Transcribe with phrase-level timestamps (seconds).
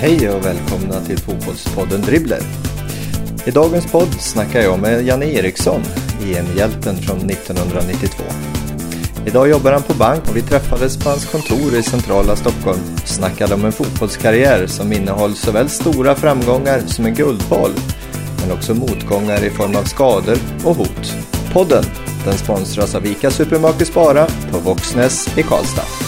[0.00, 2.40] Hej och välkomna till Fotbollspodden Dribbler.
[3.46, 5.82] I dagens podd snackar jag med Janne Eriksson,
[6.22, 8.22] EM-hjälten från 1992.
[9.26, 13.08] Idag jobbar han på bank och vi träffades på hans kontor i centrala Stockholm och
[13.08, 17.72] snackade om en fotbollskarriär som innehåller såväl stora framgångar som en guldboll,
[18.40, 21.14] men också motgångar i form av skador och hot.
[21.52, 21.84] Podden,
[22.24, 26.07] den sponsras av ICA Supermarket Spara på Våxnäs i Karlstad.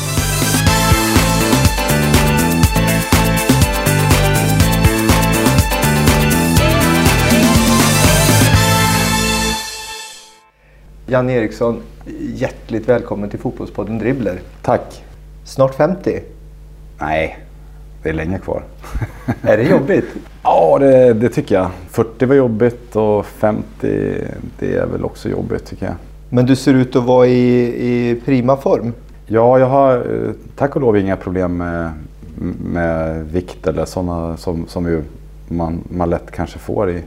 [11.10, 11.82] Janne Eriksson,
[12.34, 14.40] hjärtligt välkommen till Fotbollspodden Dribbler.
[14.62, 15.04] Tack.
[15.45, 16.21] Snart 50.
[16.98, 17.38] Nej,
[18.02, 18.62] det är länge kvar.
[19.43, 20.04] Är det jobbigt?
[20.43, 21.71] ja, det, det, tycker jag.
[21.88, 23.65] 40 var jobbigt och 50
[24.59, 25.95] det är väl också jobbigt tycker jag.
[26.29, 28.93] Men du ser ut att vara i, i prima form.
[29.27, 31.90] Ja, jag har eh, tack och lov inga problem med,
[32.73, 35.02] med vikt eller sådana som, som
[35.49, 37.02] man, man lätt kanske får i,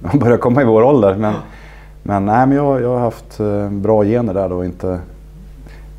[0.00, 1.16] när man börjar komma i vår ålder.
[1.16, 1.34] Men,
[2.02, 4.64] men, nej, men jag, jag har haft eh, bra gener där då.
[4.64, 5.00] Inte,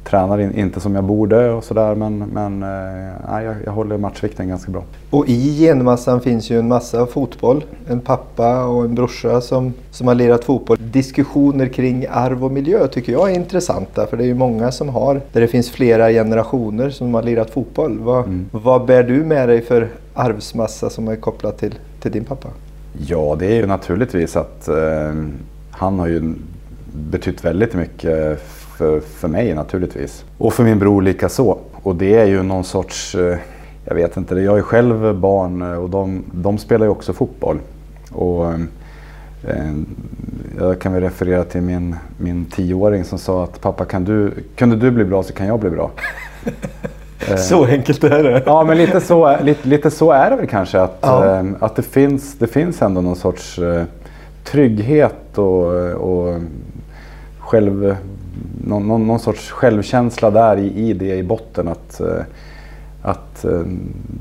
[0.09, 3.97] tränar in, inte som jag borde och sådär men, men eh, nej, jag, jag håller
[3.97, 4.83] matchvikten ganska bra.
[5.09, 7.63] Och i genmassan finns ju en massa fotboll.
[7.87, 10.77] En pappa och en brorsa som, som har lirat fotboll.
[10.79, 14.89] Diskussioner kring arv och miljö tycker jag är intressanta för det är ju många som
[14.89, 17.99] har, där det finns flera generationer som har lirat fotboll.
[17.99, 18.45] Vad, mm.
[18.51, 22.47] vad bär du med dig för arvsmassa som är kopplad till, till din pappa?
[23.07, 25.13] Ja, det är ju naturligtvis att eh,
[25.79, 26.33] han har ju
[26.93, 28.41] betytt väldigt mycket
[28.77, 30.25] för, för mig naturligtvis.
[30.37, 31.57] Och för min bror lika så.
[31.73, 33.37] Och det är ju någon sorts, eh,
[33.85, 37.59] jag vet inte, jag är själv barn och de, de spelar ju också fotboll.
[38.11, 39.71] Och, eh,
[40.59, 44.75] jag kan väl referera till min, min tioåring som sa att pappa kan du, kunde
[44.75, 45.91] du bli bra så kan jag bli bra.
[47.37, 48.43] så enkelt är det.
[48.45, 50.81] Ja, men lite så, lite, lite så är det väl kanske.
[50.81, 51.43] Att, ja.
[51.59, 53.59] att det, finns, det finns ändå någon sorts
[54.43, 56.41] trygghet och, och
[57.39, 57.95] själv,
[58.65, 62.21] någon, någon, någon, sorts självkänsla där i, i det i botten att, eh,
[63.01, 63.61] att eh,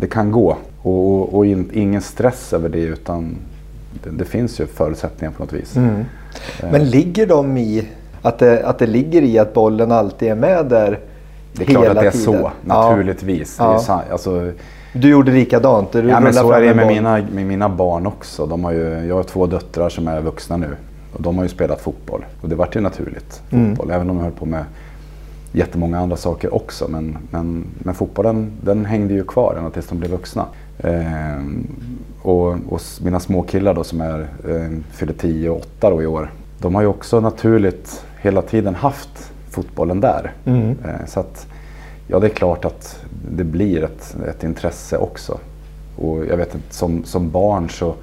[0.01, 0.57] det kan gå.
[0.83, 3.37] Och, och, och in, ingen stress över det utan
[4.03, 5.77] det, det, finns ju förutsättningar på något vis.
[5.77, 6.05] Mm.
[6.61, 6.73] Eh.
[6.73, 7.89] Men ligger de i
[8.23, 10.99] att det, att det ligger i att bollen alltid är med där
[11.53, 12.25] Det är klart att det är tiden.
[12.25, 13.57] så, naturligtvis.
[13.59, 13.85] Ja.
[13.87, 14.53] Det är, alltså,
[15.01, 15.93] du gjorde likadant?
[15.93, 18.47] Du ja, men så är det med mina, med mina barn också.
[18.47, 20.77] De har ju, jag har två döttrar som är vuxna nu.
[21.13, 22.25] Och de har ju spelat fotboll.
[22.41, 23.43] Och det vart ju naturligt.
[23.51, 23.69] Mm.
[23.69, 24.65] Fotboll, även om de höll på med
[25.53, 26.89] jättemånga andra saker också.
[26.89, 30.47] Men, men, men fotbollen den hängde ju kvar ända tills de blev vuxna.
[30.79, 31.43] Eh,
[32.23, 36.07] och, och, mina små killar då som är eh, fyller 10 och 8 då i
[36.07, 36.31] år.
[36.59, 40.33] De har ju också naturligt hela tiden haft fotbollen där.
[40.45, 40.71] Mm.
[40.71, 41.47] Eh, så att,
[42.07, 43.01] ja det är klart att
[43.31, 45.39] det blir ett, ett intresse också.
[45.97, 47.95] Och jag vet att som, som barn så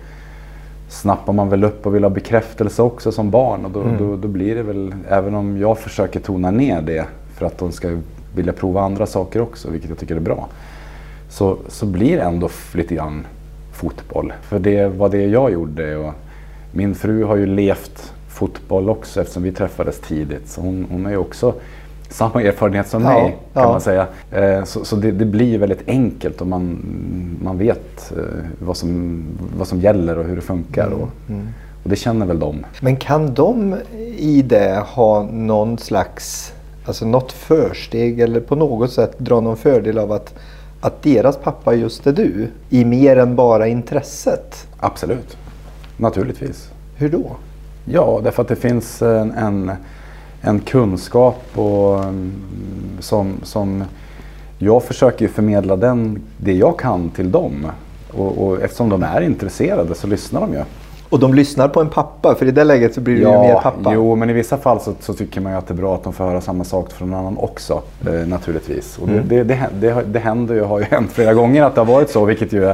[0.90, 3.66] snappar man väl upp och vill ha bekräftelse också som barn.
[3.66, 3.98] Och då, mm.
[3.98, 7.06] då, då, blir det väl, även om jag försöker tona ner det
[7.38, 7.98] för att de ska
[8.36, 10.48] vilja prova andra saker också, vilket jag tycker är bra.
[11.30, 13.26] Så, så blir det ändå lite grann
[13.74, 14.34] fotboll.
[14.42, 15.98] För det var det jag gjorde.
[15.98, 16.14] Och
[16.72, 20.50] min fru har ju levt fotboll också eftersom vi träffades tidigt.
[20.50, 21.54] Så hon, hon är ju också
[22.16, 23.70] samma erfarenhet som ja, mig kan ja.
[23.70, 24.08] man säga.
[24.32, 26.80] Eh, så, så det, det, blir väldigt enkelt och man,
[27.44, 28.24] man vet eh,
[28.60, 29.24] vad som,
[29.58, 30.88] vad som gäller och hur det funkar.
[30.88, 31.48] Mm, och, mm.
[31.84, 32.66] och det känner väl de.
[32.80, 33.76] Men kan de
[34.18, 36.54] i det ha någon slags,
[36.86, 40.34] alltså något försteg eller på något sätt dra någon fördel av att,
[40.82, 42.48] att deras pappa just är du?
[42.70, 44.68] I mer än bara intresset?
[44.78, 45.38] Absolut,
[45.98, 46.70] naturligtvis.
[46.96, 47.36] Hur då?
[47.86, 49.72] Ja, därför att det finns en, en
[50.46, 52.34] en kunskap och, mm,
[53.00, 53.84] som, som
[54.58, 57.68] jag försöker förmedla den, det jag kan till dem.
[58.14, 60.64] Och, och, eftersom de är intresserade så lyssnar de ju.
[61.10, 63.54] Och de lyssnar på en pappa, för i det läget så blir du ja, ju
[63.54, 63.94] mer pappa.
[63.94, 66.04] Jo, men i vissa fall så, så, tycker man ju att det är bra att
[66.04, 67.82] de får höra samma sak från någon annan också.
[68.08, 68.98] Eh, naturligtvis.
[68.98, 69.28] Och mm.
[69.28, 72.10] det, det, det, det, händer ju, har ju hänt flera gånger att det har varit
[72.10, 72.74] så, vilket ju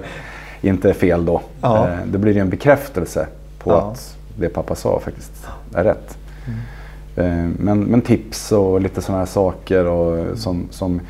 [0.61, 1.41] inte är fel då.
[1.61, 1.87] Ja.
[1.87, 3.27] Eh, det blir ju en bekräftelse
[3.59, 3.91] på ja.
[3.91, 6.17] att det pappa sa faktiskt är rätt.
[6.47, 6.59] Mm.
[7.15, 9.85] Eh, men, men, tips och lite sådana här saker.
[9.85, 11.01] Och som, som,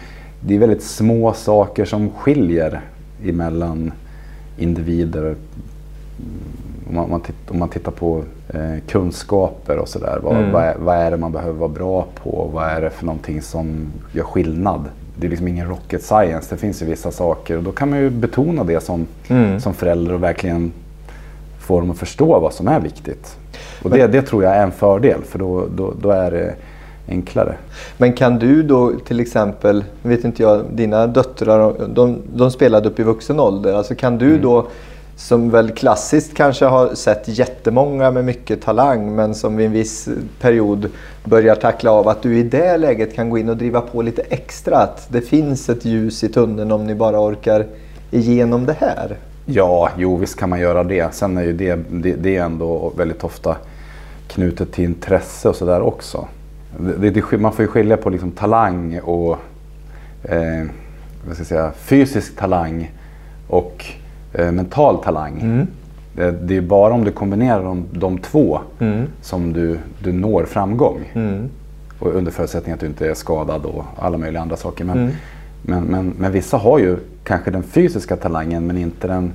[0.41, 2.81] det är väldigt små saker som skiljer
[3.25, 3.91] emellan
[4.57, 5.35] individer.
[6.89, 10.19] Om man, om man tittar på eh, kunskaper och sådär.
[10.23, 10.51] Vad, mm.
[10.51, 12.49] vad, är, vad, är det man behöver vara bra på?
[12.53, 14.85] Vad är det för någonting som gör skillnad?
[15.15, 16.55] Det är liksom ingen rocket science.
[16.55, 19.59] Det finns ju vissa saker och då kan man ju betona det som, mm.
[19.59, 20.71] som förälder och verkligen
[21.61, 23.37] få dem att förstå vad som är viktigt.
[23.83, 26.55] Och det, det tror jag är en fördel för då, då, då är det
[27.07, 27.55] enklare.
[27.97, 32.99] Men kan du då till exempel, vet inte jag, dina döttrar, de, de spelade upp
[32.99, 33.73] i vuxen ålder.
[33.73, 34.41] Alltså kan du Mm.
[34.41, 34.67] då,
[35.15, 40.09] som väl klassiskt kanske har sett jättemånga med mycket talang men som vid en viss
[40.41, 40.89] period
[41.23, 44.21] börjar tackla av att du i det läget kan gå in och driva på lite
[44.21, 44.77] extra.
[44.77, 47.65] Att det finns ett ljus i tunneln om ni bara orkar
[48.11, 49.17] igenom det här.
[49.53, 51.13] Ja, jo visst kan man göra det.
[51.13, 53.57] Sen är ju det, det, det är ändå väldigt ofta
[54.27, 56.27] knutet till intresse och sådär också.
[56.97, 59.37] Det, det, man får ju skilja på liksom talang och
[60.23, 60.65] eh,
[61.27, 62.91] vad ska jag säga, fysisk talang
[63.47, 63.85] och
[64.33, 65.39] eh, mental talang.
[66.15, 68.59] Det, det är bara om du kombinerar de, de två
[69.21, 70.99] som du, du når framgång.
[71.99, 74.83] Och under förutsättning att du inte är skadad och alla möjliga andra saker.
[74.85, 75.11] Men,
[75.61, 79.33] men, men, men vissa har ju kanske den fysiska talangen men inte den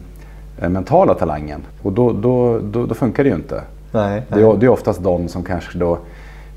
[0.61, 1.61] eh, mentala talangen.
[1.83, 3.63] Och då, då, då, då funkar det ju inte.
[3.93, 5.99] Nej, Det är, det är oftast de som kanske då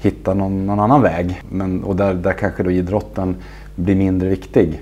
[0.02, 1.42] hittar någon, någon annan väg.
[1.50, 3.36] Men, och där, där kanske då idrotten
[3.76, 4.82] blir mindre viktig.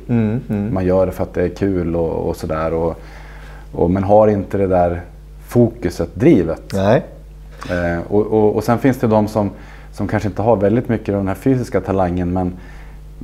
[0.72, 2.74] Man gör det för att det är kul och, och sådär.
[2.74, 3.00] Och,
[3.72, 5.02] och, men har inte det där
[5.48, 6.74] fokuset, drivet.
[6.74, 7.04] Nej.
[7.72, 9.52] Eh, och, och, och sen finns det de som,
[9.92, 12.54] som kanske inte har väldigt mycket av den här fysiska talangen men,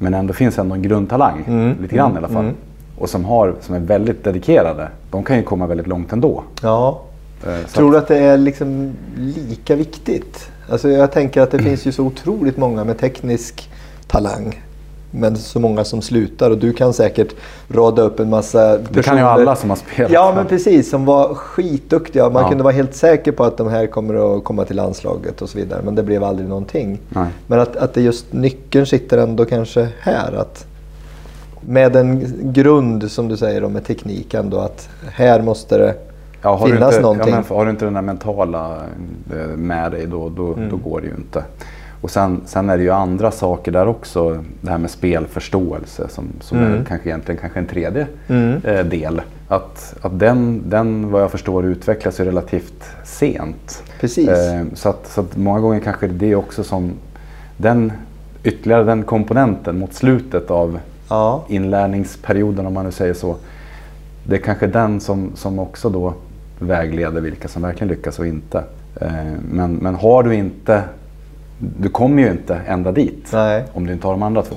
[0.03, 1.75] men ändå finns ändå en grundtalang.
[1.81, 2.51] Lite grann i alla fall.
[2.97, 4.87] Och som, har, som är väldigt dedikerade.
[5.11, 6.43] De kan ju komma väldigt långt ändå.
[6.61, 7.01] Ja.
[7.47, 10.49] Eh, så Tror du att det är liksom lika viktigt?
[10.69, 13.69] Alltså jag tänker att det finns ju så otroligt många med teknisk
[14.07, 14.61] talang.
[15.15, 17.35] Men så många som slutar och du kan säkert
[17.69, 18.89] rada upp en massa personer.
[18.93, 20.11] Det kan ju alla som har spelat.
[20.11, 22.29] Ja men precis, som var skitduktiga.
[22.29, 22.49] Man Ja.
[22.49, 25.57] kunde vara helt säker på att de här kommer att komma till landslaget och så
[25.57, 25.81] vidare.
[25.85, 26.99] Men det blev aldrig någonting.
[27.09, 27.25] Nej.
[27.47, 30.33] Men att, att det just nyckeln sitter ändå kanske här.
[30.33, 30.65] Att
[31.61, 32.23] med en
[32.53, 34.57] grund som du säger då, med teknik ändå.
[34.59, 35.95] Att här måste det
[36.41, 37.33] Ja, har, du finnas inte, någonting.
[37.33, 38.75] ja, men har du inte den där mentala
[39.31, 40.69] eh, med dig då, då, Mm.
[40.69, 41.43] då går det ju inte.
[42.03, 44.43] Och sen, sen är det ju andra saker där också.
[44.61, 46.73] Det här med spelförståelse som, som Mm.
[46.73, 48.07] är kanske egentligen kanske en tredje
[48.63, 49.21] eh, del.
[49.47, 53.83] Att, att den, den vad jag förstår utvecklas ju relativt sent.
[53.99, 54.29] Precis.
[54.29, 56.91] Eh, så, att, så att många gånger kanske det är också som
[57.57, 57.91] den
[58.43, 60.79] ytterligare den komponenten mot slutet av
[61.09, 61.43] Ja.
[61.47, 63.35] inlärningsperioden om man nu säger så.
[64.27, 66.13] Det är kanske den som, som också då
[66.59, 68.63] vägleder vilka som verkligen lyckas och inte.
[69.01, 69.07] Eh,
[69.51, 70.83] Men, men har du inte,
[71.79, 73.63] du kommer ju inte ända dit Nej.
[73.73, 74.55] om du inte har de andra två.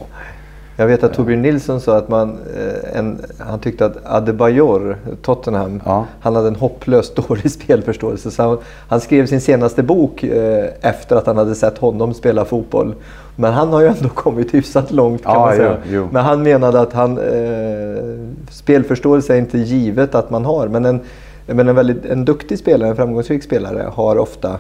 [0.79, 5.83] Jag vet att Torbjörn Nilsson sa att man, eh, en, han tyckte att Adebayor, Tottenham,
[5.85, 6.07] Ja.
[6.21, 8.31] han hade en hopplöst dålig spelförståelse.
[8.31, 8.59] Så han,
[8.89, 12.95] han skrev sin senaste bok eh, efter att han hade sett honom spela fotboll.
[13.37, 15.77] Men han har ju ändå kommit hyfsat långt kan Ja, man säga.
[15.85, 16.09] jo, jo.
[16.13, 18.03] Men han menade att han, eh,
[18.51, 20.69] spelförståelse är inte givet att man har.
[20.69, 21.01] Men en,
[21.47, 24.59] men en, väldigt, en duktig spelare, en framgångsrik spelare, har ofta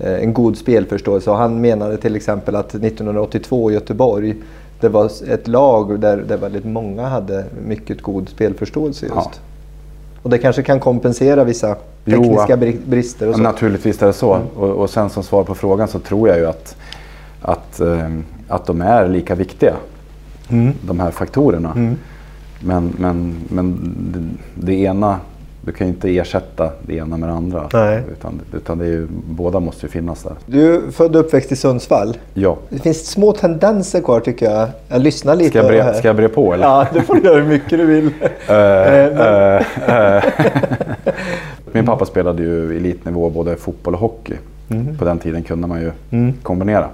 [0.00, 1.30] en god spelförståelse.
[1.30, 4.34] Och han menade till exempel att 1982 i Göteborg,
[4.80, 9.16] det var ett lag där, där väldigt många hade mycket god spelförståelse just.
[9.16, 9.30] Ja.
[10.22, 13.40] Och det kanske kan kompensera vissa Jo, tekniska bri- brister och så.
[13.40, 14.40] naturligtvis är det så.
[14.56, 16.76] Och, och sen som svar på frågan så tror jag ju att,
[17.42, 18.08] att, eh,
[18.48, 19.74] att de är lika viktiga.
[20.82, 21.96] De här faktorerna.
[22.60, 25.16] Men, men, men det, det ena,
[25.68, 27.68] du kan ju inte ersätta det ena med det andra.
[27.72, 28.02] Nej.
[28.12, 30.32] Utan, utan det är ju, båda måste ju finnas där.
[30.46, 32.16] Du är född och uppväxt i Sundsvall.
[32.34, 32.56] Ja.
[32.68, 34.68] Det finns små tendenser kvar tycker jag.
[34.88, 35.92] Jag lyssnar lite Ska jag, på det bre, här.
[35.92, 36.64] ska jag bre på eller?
[36.64, 38.10] Ja, det får du göra hur mycket du vill.
[38.48, 39.62] Eh, Eh,
[40.16, 40.24] eh.
[41.72, 44.34] Min pappa spelade ju elitnivå både fotboll och hockey.
[44.98, 45.92] På den tiden kunde man ju
[46.42, 46.88] kombinera.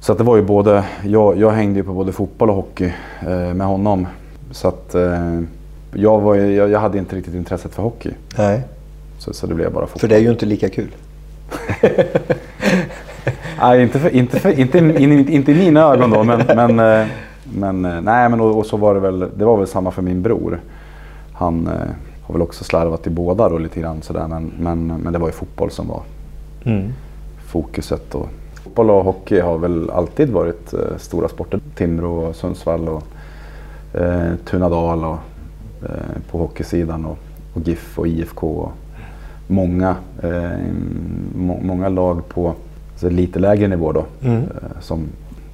[0.00, 2.92] Så att det var ju både, jag, jag hängde ju på både fotboll och hockey
[3.20, 4.06] eh, med honom.
[4.50, 5.40] Så att eh,
[5.94, 8.10] jag, var jag, jag hade inte riktigt intresset för hockey.
[8.38, 8.62] Nej,
[9.18, 10.00] Så, så det blev bara fotboll.
[10.00, 10.94] för det är ju inte lika kul.
[13.60, 17.06] Nej, inte, för, inte, för, inte, in, inte i mina ögon då, men, men, eh,
[17.44, 20.02] men, eh, nej, men och, och så var det väl, det var väl samma för
[20.02, 20.60] min bror.
[21.32, 21.72] Han eh,
[22.22, 25.28] har väl också slarvat i båda då lite grann sådär, men, men, men det var
[25.28, 26.02] ju fotboll som var
[27.46, 28.14] fokuset.
[28.14, 28.28] Och,
[28.64, 31.60] fotboll och hockey har väl alltid varit eh, stora sporter.
[31.74, 33.02] Timrå och Sundsvall och
[34.00, 35.18] eh, Tunadal och,
[36.30, 37.18] på hockeysidan och,
[37.54, 38.46] och GIF och IFK.
[38.46, 38.72] Och
[39.46, 40.58] många, eh,
[41.36, 42.54] må, många lag på
[42.92, 44.04] alltså, lite lägre nivå då.
[44.28, 44.38] Eh,
[44.80, 45.04] som,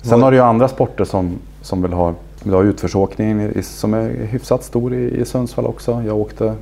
[0.02, 1.30] sen har du ju andra sporter som,
[1.60, 6.02] som vill ha vi har utförsåkningen i- som är hyfsat stor i, i Sundsvall också.
[6.06, 6.54] Jag åkte,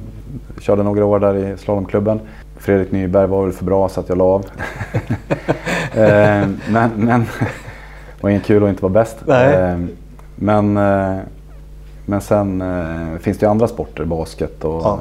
[0.61, 2.21] körde några år där i slalomklubben.
[2.57, 4.45] Fredrik Nyberg var väl för bra så att jag la av.
[5.95, 9.17] eh, men, men det var ingen kul att inte vara bäst.
[9.27, 9.55] Nej.
[9.55, 9.79] Eh,
[10.37, 11.17] men, eh,
[12.07, 14.99] men sen eh, finns det ju andra sporter, basket och, Ja.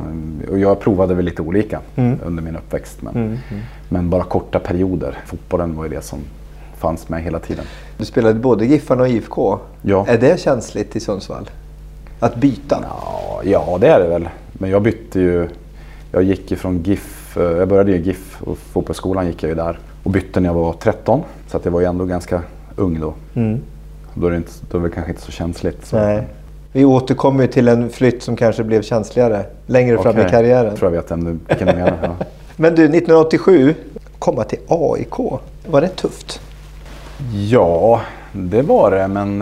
[0.51, 2.17] och jag provade väl lite olika Mm.
[2.25, 3.01] under min uppväxt.
[3.01, 3.38] Men, Mm,
[3.89, 5.17] men bara korta perioder.
[5.25, 6.19] Fotbollen var ju det som
[6.77, 7.65] fanns med hela tiden.
[7.98, 9.60] Du spelade både Giffarna och IFK.
[9.81, 10.05] Ja.
[10.07, 11.50] Är det känsligt i Sundsvall?
[12.19, 12.83] Att byta?
[12.89, 14.29] Ja, ja, det är det väl.
[14.53, 15.48] Men jag bytte ju.
[16.12, 17.38] Jag gick ifrån GIF.
[17.38, 19.79] eh, Jag började i GIF och fotbollsskolan gick jag ju där.
[20.03, 21.22] Och bytte när jag var 13.
[21.48, 22.41] Så att jag var ju ändå ganska
[22.75, 23.13] ung då.
[23.33, 23.60] Mm.
[24.13, 25.86] Då är det, inte, då är det kanske inte så känsligt.
[25.86, 25.95] Så.
[25.98, 26.27] Nej.
[26.75, 30.65] Vi återkommer till en flytt som kanske blev känsligare längre fram i karriären.
[30.65, 31.97] Jag tror jag vet vem du, vilken du menar.
[32.01, 32.25] Ja.
[32.55, 33.75] Men du, 1987,
[34.19, 35.17] komma till AIK.
[35.67, 36.41] Var det tufft?
[37.49, 38.01] Ja,
[38.31, 39.07] det var det.
[39.07, 39.41] Men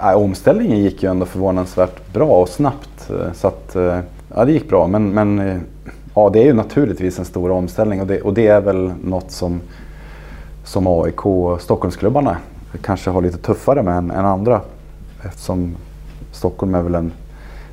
[0.00, 3.10] äh, omställningen gick ju ändå förvånansvärt bra och snabbt.
[3.10, 3.98] eh, Så att, eh,
[4.34, 4.86] ja, det gick bra.
[4.86, 5.56] Men, men eh,
[6.14, 9.30] ja, det är ju naturligtvis en stor omställning och det, och det är väl något
[9.30, 9.60] som,
[10.64, 12.36] som AIK och Stockholmsklubbarna
[12.82, 14.60] kanske har lite tuffare med än, än andra.
[15.24, 15.76] Eftersom
[16.42, 17.12] Stockholm är väl en,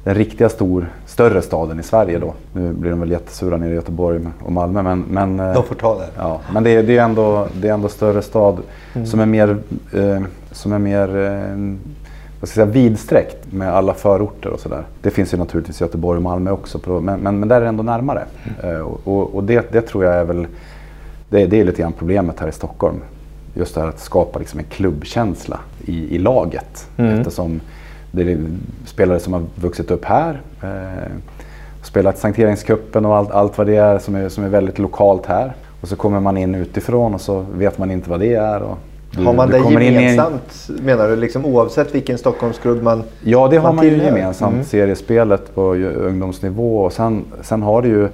[0.04, 2.34] den riktiga stor, större staden i Sverige då.
[2.54, 4.82] Nu blir de väl jättesura nere i Göteborg och Malmö.
[4.82, 6.08] Men, men, eh, De får ta det.
[6.18, 8.58] Ja, men det är, det är ändå, det är ändå större stad
[9.06, 9.58] som är mer,
[9.94, 10.22] eh,
[10.52, 11.76] som är mer eh,
[12.40, 14.84] vad ska jag säga, vidsträckt med alla förorter och sådär.
[15.02, 17.68] Det finns ju naturligtvis i Göteborg och Malmö också, men, men, men där är det
[17.68, 18.24] ändå närmare.
[18.64, 20.48] Eh, och och, och det, det tror jag är väl,
[21.30, 23.02] det, det är lite grann problemet här i Stockholm.
[23.54, 26.88] Just det här att skapa liksom en klubbkänsla i, i laget.
[26.98, 27.18] Mm.
[27.20, 27.62] Eftersom
[28.12, 28.38] det är
[28.86, 30.42] spelare som har vuxit upp här.
[30.64, 31.12] Eh,
[31.84, 35.26] spelat Sankt Erikscupen och allt, allt vad det är som, är som är väldigt lokalt
[35.26, 35.54] här.
[35.82, 38.62] Och så kommer man in utifrån och så vet man inte vad det är.
[38.62, 38.78] Och
[39.12, 41.16] du- Har man det kommer in gemensamt menar du?
[41.16, 43.04] Liksom, oavsett vilken Stockholmsklubb man...
[43.24, 44.54] Ja, det har man man ju gemensamt.
[44.54, 44.66] Mm.
[44.66, 46.80] Seriespelet på ungdomsnivå.
[46.80, 48.08] Och sen, sen, har du ju,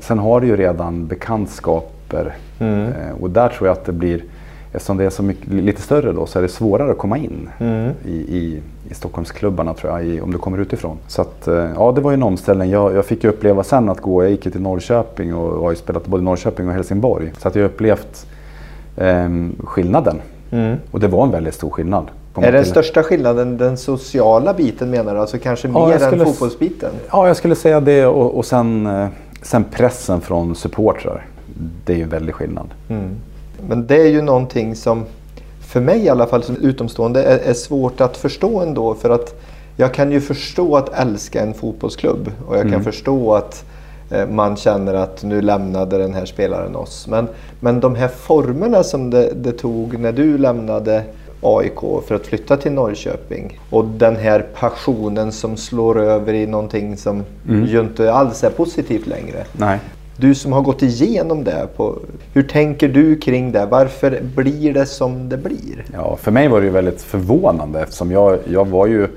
[0.00, 2.34] sen har du ju redan bekantskaper.
[2.58, 2.84] Mm.
[2.86, 4.24] Eh, och där tror jag att det blir,
[4.72, 7.48] eftersom det är så mycket, lite större då, så är det svårare att komma in
[7.58, 7.90] Mm.
[8.06, 8.60] i, i,
[8.90, 10.96] i Stockholmsklubbarna tror jag, i, om du kommer utifrån.
[11.06, 12.70] Så att, eh, ja, det var ju en omställning.
[12.70, 15.70] Jag, jag fick ju uppleva sen att gå, jag gick ju till Norrköping och har
[15.70, 17.32] ju spelat både Norrköping och Helsingborg.
[17.38, 18.26] Så att jag har upplevt
[18.96, 19.28] eh,
[19.64, 20.16] skillnaden.
[20.50, 20.76] Mm.
[20.90, 22.06] Och det var en väldigt stor skillnad.
[22.34, 25.20] Är den största skillnaden den sociala biten menar du?
[25.20, 26.90] Alltså kanske Ja, mer än skulle s- fotbollsbiten?
[27.12, 29.06] Ja, jag skulle säga det och, och sen, eh,
[29.42, 31.26] sen pressen från supportrar.
[31.84, 32.66] Det är ju en väldig skillnad.
[32.88, 33.08] Mm.
[33.68, 35.04] Men det är ju någonting som
[35.68, 38.94] för mig i alla fall som utomstående är, är svårt att förstå ändå.
[38.94, 39.40] För att
[39.76, 42.84] jag kan ju förstå att älska en fotbollsklubb och jag kan Mm.
[42.84, 43.64] förstå att
[44.10, 47.06] eh, man känner att nu lämnade den här spelaren oss.
[47.08, 47.28] Men,
[47.60, 51.02] men de här formerna som det, det tog när du lämnade
[51.42, 56.96] AIK för att flytta till Norrköping och den här passionen som slår över i någonting
[56.96, 57.64] som Mm.
[57.66, 59.44] ju inte alls är positivt längre.
[59.52, 59.78] Nej.
[60.20, 61.98] Du som har gått igenom det, på,
[62.32, 63.66] hur tänker du kring det?
[63.66, 65.84] Varför blir det som det blir?
[65.92, 69.08] Ja, för mig var det ju väldigt förvånande eftersom jag, jag, var, ju,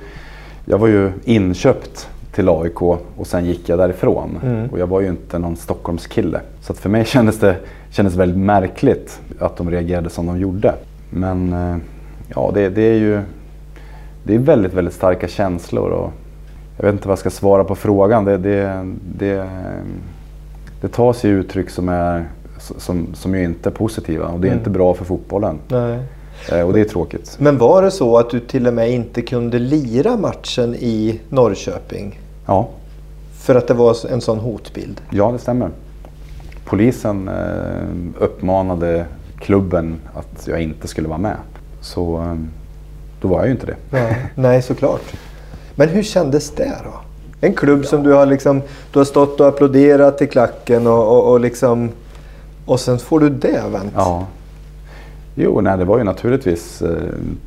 [0.66, 4.40] jag var ju inköpt till AIK och sen gick jag därifrån.
[4.44, 4.70] Mm.
[4.70, 6.40] Och jag var ju inte någon Stockholmskille.
[6.62, 7.56] Så för mig kändes det
[7.92, 10.74] kändes väldigt märkligt att de reagerade som de gjorde.
[11.10, 11.78] Men eh,
[12.36, 13.22] ja, det, det är ju
[14.24, 15.90] det är väldigt, väldigt starka känslor.
[15.90, 16.12] Och
[16.78, 18.26] jag vet inte vad jag ska svara på frågan.
[18.26, 18.86] Det, det,
[19.18, 19.50] det,
[20.84, 22.26] det tar sig uttryck som, är,
[22.58, 24.60] som, som ju inte är positiva och det är Mm.
[24.60, 25.60] inte bra för fotbollen.
[25.68, 26.00] Nej.
[26.52, 27.36] Eh, Och det är tråkigt.
[27.40, 32.20] Men var det så att du till och med inte kunde lira matchen i Norrköping?
[32.46, 32.70] Ja,
[33.34, 35.02] För att det var en sån hotbild?
[35.10, 35.70] ja det stämmer.
[36.66, 39.06] Polisen eh, uppmanade
[39.40, 41.38] klubben att jag inte skulle vara med.
[41.82, 42.36] Så eh,
[43.22, 43.76] då var jag ju inte det.
[43.90, 45.02] Nej, Nej såklart.
[45.76, 47.00] Men hur kändes det då?
[47.44, 48.62] En klubb som du har, liksom,
[48.94, 51.90] du har stått och applåderat i klacken och, och, och, liksom,
[52.66, 53.94] och sen får du det vänt.
[53.96, 54.28] Ja.
[55.36, 56.90] Jo, nej, det var ju naturligtvis eh,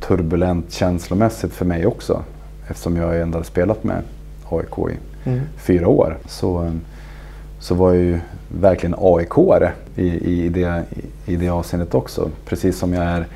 [0.00, 2.22] turbulent känslomässigt för mig också.
[2.68, 4.02] Eftersom jag ändå hade spelat med
[4.50, 4.96] AIK i
[5.28, 5.40] Mm.
[5.56, 6.18] fyra år.
[6.28, 6.72] Så,
[7.60, 8.18] så var jag ju
[8.60, 10.06] verkligen AIK-are i,
[10.44, 10.82] i, det,
[11.26, 12.30] i, det avseendet också.
[12.44, 13.26] Precis som jag är,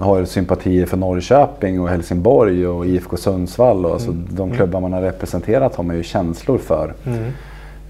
[0.00, 3.86] har sympatier för Norrköping och Helsingborg och IFK Sundsvall.
[3.86, 6.94] Och, alltså, De klubbar man har representerat har man ju känslor för.
[7.06, 7.24] Mm.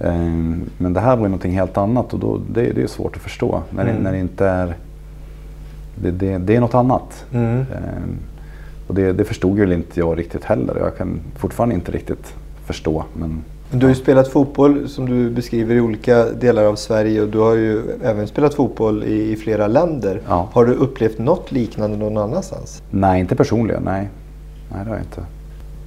[0.00, 3.16] Eh, Men det här var ju någonting helt annat och då, det, det är svårt
[3.16, 3.62] att förstå.
[3.70, 3.94] När, Mm.
[3.96, 4.74] det, när det inte är...
[6.02, 7.24] Det, det, det är något annat.
[7.34, 7.60] Mm.
[7.60, 7.66] Eh,
[8.86, 10.76] Och det, det förstod ju inte jag riktigt heller.
[10.78, 12.34] Jag kan fortfarande inte riktigt
[12.66, 13.04] förstå.
[13.14, 13.42] Men
[13.74, 17.38] Du har ju spelat fotboll som du beskriver i olika delar av Sverige och du
[17.38, 20.20] har ju även spelat fotboll i, i flera länder.
[20.28, 20.48] Ja.
[20.52, 22.82] Har du upplevt något liknande någon annanstans?
[22.90, 23.82] nej, inte personligen.
[23.82, 24.08] Nej,
[24.72, 25.20] nej det har jag inte.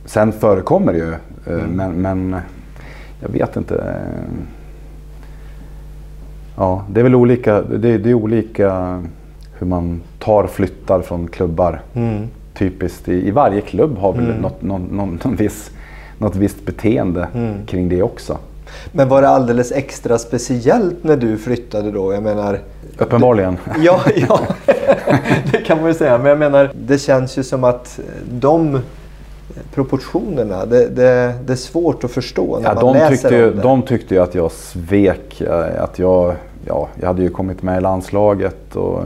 [0.05, 1.09] Sen förekommer det ju.
[1.11, 1.69] eh, Mm.
[1.71, 2.41] Men, men
[3.21, 3.95] jag vet inte.
[6.57, 7.61] Ja, det är väl olika.
[7.61, 9.03] Det, det är olika
[9.57, 11.81] hur man tar flyttar från klubbar.
[11.93, 12.27] Mm.
[12.53, 14.37] typiskt i, i varje klubb har väl Mm.
[14.41, 15.71] något, någon, någon, någon viss,
[16.17, 17.65] något visst beteende Mm.
[17.65, 18.37] kring det också.
[18.91, 22.13] Men var det alldeles extra speciellt när du flyttade då?
[22.13, 22.59] Jag menar...
[22.97, 23.57] Uppenbarligen.
[23.83, 24.39] Ja, ja.
[25.51, 26.17] det kan man ju säga.
[26.17, 27.99] Men jag menar, det känns ju som att
[28.31, 28.79] de
[29.73, 33.51] proportionerna, det, det, det är svårt att förstå när Ja, man de, läser tyckte ju,
[33.53, 33.61] det.
[33.61, 35.41] de tyckte ju att jag svek.
[35.41, 39.03] eh, Att jag, ja, jag hade ju kommit med i landslaget och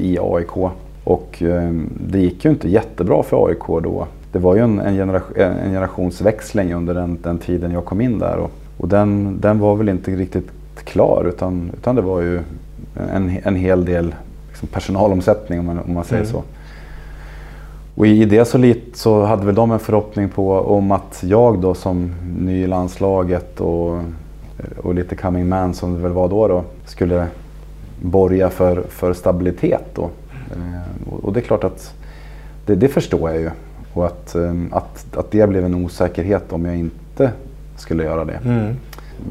[0.00, 0.56] i AIK.
[1.04, 1.70] Och eh,
[2.08, 4.06] det gick ju inte jättebra för AIK då.
[4.32, 8.18] Det var ju en, en, generation, en generationsväxling under den, den tiden jag kom in
[8.18, 8.36] där.
[8.36, 10.50] Och, och den, den var väl inte riktigt
[10.84, 12.40] klar utan, utan det var ju
[13.14, 14.14] en, en hel del
[14.48, 16.32] liksom personalomsättning om man, om man säger Mm.
[16.32, 16.42] så.
[17.94, 21.58] Och i det så, lit, så hade väl de en förhoppning på om att jag
[21.58, 24.00] då som ny i landslaget och,
[24.82, 27.26] och lite coming man som det väl var då, då skulle
[28.02, 30.02] borga för, för stabilitet då.
[30.50, 31.94] Eh, och det är klart att
[32.66, 33.50] det, det förstår jag ju.
[33.94, 37.30] Och att, eh, att, att det blev en osäkerhet om jag inte
[37.76, 38.40] skulle göra det.
[38.44, 38.74] Mm.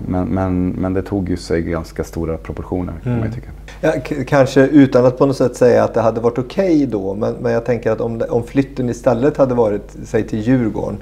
[0.08, 3.48] Men, men, men det tog ju sig ganska stora proportioner kan man tycka.
[3.82, 3.94] Ja,
[4.28, 7.14] kanske utan att på något sätt säga att det hade varit okej då.
[7.16, 10.98] Men, men jag tänker att om, det, om flytten istället hade varit, säg till Djurgården.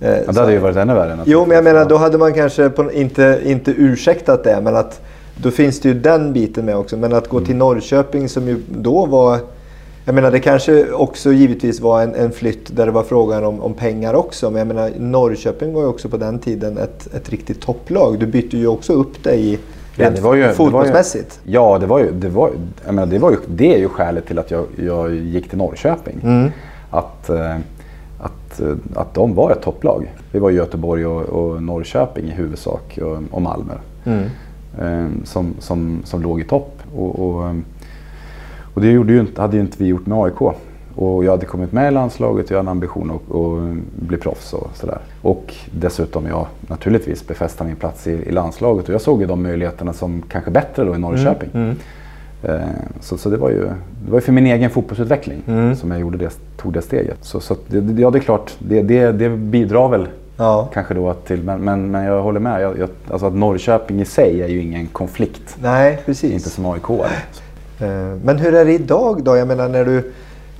[0.00, 1.18] eh, Ja, så- det hade ju varit ännu värre.
[1.24, 4.60] Jo, men jag menar då hade man kanske på, inte, inte ursäktat det.
[4.62, 5.00] Men att
[5.42, 6.96] då finns det ju den biten med också.
[6.96, 9.38] Men att gå till Norrköping som ju då var...
[10.10, 13.60] Jag menar det kanske också givetvis var en, en flytt där det var frågan om,
[13.60, 14.50] om pengar också.
[14.50, 18.18] Men jag menar Norrköping var ju också på den tiden ett, ett riktigt topplag.
[18.18, 19.58] Du bytte ju också upp dig i
[19.96, 21.40] Ja, det var ju- det var ju- fotbollsmässigt.
[21.44, 22.50] Ja, det, var ju, det, var,
[22.86, 25.58] jag menar, det, var ju, det är ju skälet till att jag, jag gick till
[25.58, 26.20] Norrköping.
[26.22, 26.50] Mm.
[26.90, 27.56] Att, eh,
[28.18, 30.12] att, eh, att de var ett topplag.
[30.32, 33.74] Vi var Göteborg och, och Norrköping i huvudsak och, och Malmö.
[34.04, 34.24] Mm.
[34.80, 36.78] eh, som, som, som låg i topp.
[36.96, 37.54] Och, och,
[38.80, 40.40] och det gjorde ju inte, hade ju inte vi gjort med AIK.
[40.94, 44.16] Och jag hade kommit med i landslaget och jag hade en ambition att, att bli
[44.16, 44.98] proffs och sådär.
[45.22, 48.88] Och dessutom jag naturligtvis befästa min plats i, i landslaget.
[48.88, 51.48] Och jag såg ju de möjligheterna som kanske bättre då i Norrköping.
[51.54, 51.76] Mm.
[52.42, 52.60] Eh,
[53.00, 53.64] Så, så det, var ju,
[54.06, 55.76] det var för min egen fotbollsutveckling Mm.
[55.76, 57.18] som jag gjorde det, tog det steget.
[57.20, 60.68] Så, så det, ja, det är klart, det, det, det bidrar väl Ja.
[60.72, 62.62] kanske då till, men, men, men jag håller med.
[62.62, 65.56] Jag, jag, alltså att Norrköping i sig är ju ingen konflikt.
[65.62, 66.32] Nej, precis.
[66.32, 67.24] Inte som AIK är.
[67.80, 69.36] Eh, Men hur är det idag då?
[69.36, 70.12] Jag menar när du,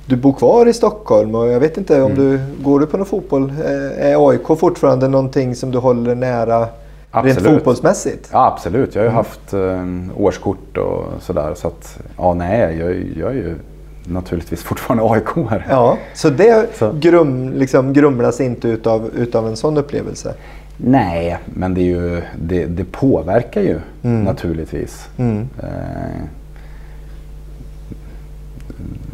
[0.05, 2.17] du bor kvar i Stockholm och jag vet inte om Mm.
[2.23, 3.53] du går du på någon fotboll?
[3.65, 6.69] Eh, Är AIK fortfarande någonting som du håller nära rent
[7.11, 7.53] Absolut.
[7.53, 8.29] fotbollsmässigt?
[8.33, 8.95] Ja, absolut.
[8.95, 9.15] Jag har ju Mm.
[9.17, 11.53] haft eh, årskort och sådär.
[11.55, 13.55] Så att, ja nej, jag, jag är ju
[14.03, 15.61] naturligtvis fortfarande aik -are.
[15.69, 16.91] Ja, så det Så.
[16.99, 20.33] Grum, liksom grumlas inte utav, utav en sån upplevelse?
[20.77, 24.23] Nej, men det, ju, det, det påverkar ju Mm.
[24.23, 25.07] naturligtvis.
[25.17, 25.47] Mm.
[25.59, 26.21] Eh,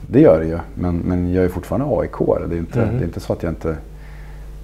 [0.08, 2.12] det gör det ju, men, men jag är fortfarande aik
[2.50, 2.98] det, är inte, Mm.
[2.98, 3.70] det är inte så att jag inte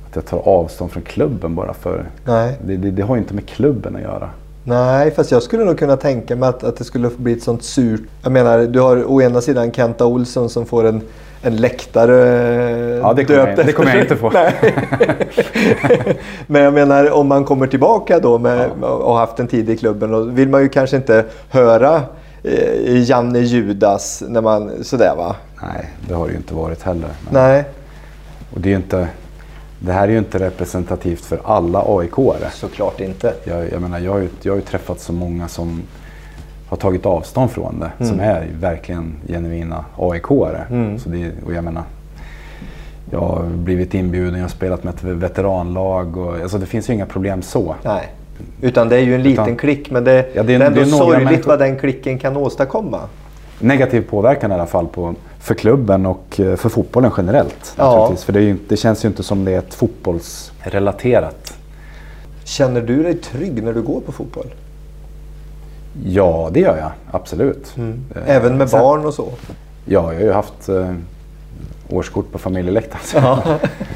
[0.10, 2.06] att jag tar avstånd från klubben bara för...
[2.26, 2.58] Nej.
[2.66, 4.30] Det, det, det har ju inte med klubben att göra.
[4.64, 7.64] Nej, fast jag skulle nog kunna tänka mig att, att det skulle bli ett sånt
[7.64, 8.02] surt...
[8.24, 11.02] Jag menar, du har å ena sidan Kenta Olsson som får en,
[11.42, 12.16] en läktare
[13.04, 14.32] Ja, det kommer jag- döpt det kommer jag inte få.
[16.48, 20.12] Men jag menar, om man kommer tillbaka då med, och haft en tid i klubben,
[20.12, 22.02] då vill man ju kanske inte höra
[23.06, 24.84] Janne Judas när man...
[24.84, 25.36] Sådär va?
[25.62, 27.10] Nej, det har det ju inte varit heller.
[27.24, 27.66] Men, Nej,
[28.54, 29.08] och det, är inte,
[29.80, 32.50] det här är ju inte representativt för alla AIK-are.
[32.52, 33.34] såklart inte.
[33.44, 35.82] Jag, jag menar, jag har, ju, jag har ju träffat så många som
[36.68, 38.06] har tagit avstånd från det.
[38.06, 40.66] Som är verkligen genuina AIK-are.
[40.70, 41.00] Mm.
[41.00, 41.84] Så det, och jag menar,
[43.12, 46.18] jag har blivit inbjuden, jag har spelat med ett veteranlag.
[46.18, 47.76] Och, alltså det finns ju inga problem så.
[47.84, 48.10] Nej.
[48.62, 50.68] Utan det är ju en liten Utan- klick, men det, Ja, det är, det är-
[50.68, 53.00] ändå det är sorgligt människor- vad den klicken kan åstadkomma.
[53.60, 57.74] Negativ påverkan i alla fall på, för klubben och eh, för fotbollen generellt.
[57.78, 58.16] Ja.
[58.16, 61.58] För det, ju, det känns ju inte som det är ett fotbollsrelaterat.
[62.44, 64.48] Känner du dig trygg när du går på fotboll?
[66.06, 67.76] Ja, det gör jag absolut.
[68.16, 69.30] Eh, Även med sen- barn och så?
[69.32, 69.54] Ja,
[69.86, 70.94] jag har ju haft eh,
[71.90, 73.04] årskort på familjeläktaren.
[73.04, 73.44] så-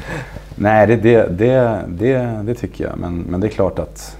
[0.54, 2.98] Nej, det, det, det, det, det tycker jag.
[2.98, 4.16] Men, men det är klart att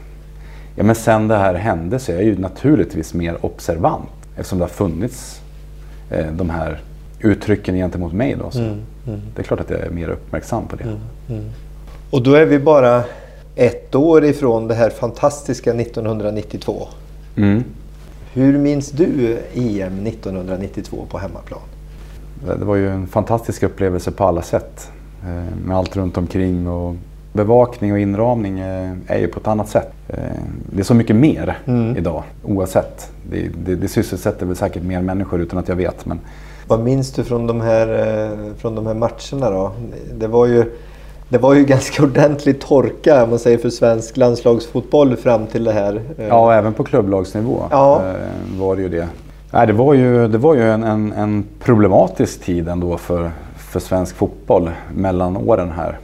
[0.79, 4.09] ja, men sen det här hände så är jag ju naturligtvis mer observant.
[4.37, 5.41] Eftersom det har funnits
[6.11, 6.81] eh, de här
[7.21, 8.37] uttrycken gentemot mig.
[8.43, 8.77] Då, så
[9.35, 10.85] Det är klart att jag är mer uppmärksam på det.
[12.11, 13.05] Och då är vi bara
[13.57, 16.89] ett år ifrån det här fantastiska 1992.
[17.37, 17.65] Mm.
[18.33, 21.61] Hur minns du EM 1992 på hemmaplan?
[22.47, 24.91] Det det var ju en fantastisk upplevelse på alla sätt.
[25.23, 26.97] Eh, Med allt runt omkring och
[27.43, 29.93] bevakning och inramning eh, är ju på ett annat sätt.
[30.09, 30.19] Eh,
[30.73, 31.97] Det är så mycket mer Mm.
[31.97, 33.11] idag oavsett.
[33.31, 36.07] Det, det, det sysselsätter väl säkert mer människor utan att jag vet.
[36.07, 36.21] Men
[36.67, 39.73] Vad minns du från de här, eh, från de här matcherna då?
[40.19, 40.65] Det var ju
[41.29, 45.73] det var ju ganska ordentlig torka om man säger för svensk landslagsfotboll fram till det
[45.73, 46.01] här.
[46.29, 48.03] Ja, även på klubblagsnivå Ja.
[48.59, 49.09] var det ju det.
[49.51, 53.81] Nej, det var ju, det var ju en, en, en problematisk tid ändå för, för
[53.81, 55.99] svensk fotboll mellan åren här.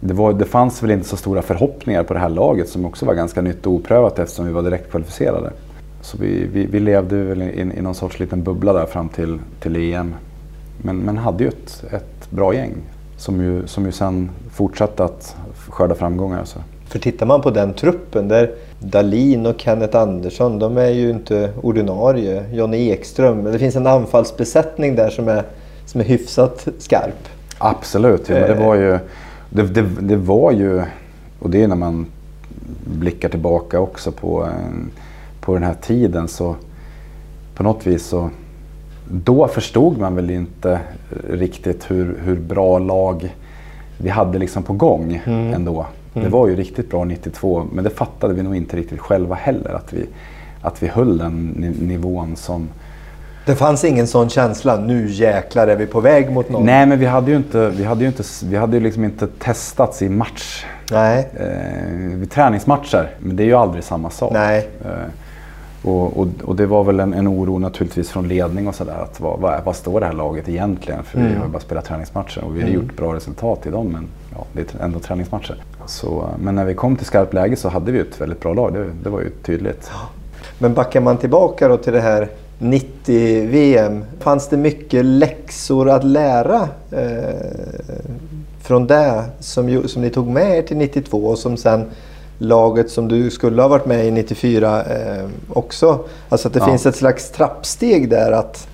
[0.00, 3.06] Det, var, det fanns väl inte så stora förhoppningar på det här laget som också
[3.06, 5.50] var ganska nytt och oprövat eftersom vi var direkt kvalificerade.
[6.02, 9.38] Så vi, vi, vi levde väl i, i någon sorts liten bubbla där fram till,
[9.60, 10.14] till EM.
[10.82, 12.74] Men, men hade ju ett, ett bra gäng
[13.16, 15.36] som ju, som ju sen fortsatte att
[15.68, 16.44] skörda framgångar.
[16.44, 16.58] Så.
[16.88, 21.52] För tittar man på den truppen där Dalin och Kenneth Andersson, de är ju inte
[21.62, 22.44] ordinarie.
[22.52, 25.42] Johnny Ekström, det finns en anfallsbesättning där som är,
[25.86, 27.28] som är hyfsat skarp.
[27.58, 28.98] Absolut, ja, men det var ju...
[29.50, 30.82] Det, det, det var ju...
[31.38, 32.06] Och det är när man
[32.84, 34.50] blickar tillbaka också på, eh,
[35.40, 36.56] på den här tiden så
[37.54, 38.30] på något vis så...
[39.12, 40.80] Då förstod man väl inte
[41.30, 43.34] riktigt hur, hur bra lag
[43.98, 45.20] vi hade liksom på gång
[45.54, 45.86] ändå.
[46.14, 49.70] Det var ju riktigt bra 92 men det fattade vi nog inte riktigt själva heller
[49.74, 50.06] att vi,
[50.62, 52.68] att vi höll den ni- nivån som...
[53.46, 56.66] Det fanns ingen sån känsla, nu jäklar är vi på väg mot någon.
[56.66, 59.26] Nej men vi hade ju inte, vi hade ju inte, vi hade ju liksom inte
[59.26, 60.64] testats i match.
[60.90, 61.28] Nej.
[61.34, 63.10] eh, vid träningsmatcher.
[63.18, 64.32] Men det är ju aldrig samma sak.
[64.32, 64.68] Nej.
[64.84, 64.90] Eh,
[65.82, 69.06] och, och, och det var väl en, en oro naturligtvis från ledning och sådär.
[69.18, 71.04] Vad, vad, vad står det här laget egentligen?
[71.04, 73.88] För vi har ju bara spelat träningsmatcher och vi har gjort bra resultat i dem.
[73.88, 75.62] Men ja, det är ändå träningsmatcher.
[75.86, 78.72] Så, men när vi kom till skarpt läge så hade vi ett väldigt bra lag.
[78.72, 79.90] Det, det var ju tydligt.
[80.58, 82.28] Men backar man tillbaka då till det här
[82.60, 84.04] 90-VM.
[84.20, 87.34] Fanns det mycket läxor att lära eh,
[88.62, 91.84] från det som, som ni tog med er till 92 och som sen
[92.38, 96.04] laget som du skulle ha varit med i 94 eh, också.
[96.28, 96.66] Alltså att det Ja.
[96.66, 98.66] finns ett slags trappsteg där att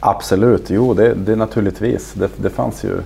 [0.00, 2.12] Absolut, jo det, det naturligtvis.
[2.14, 2.98] Det, det, fanns ju,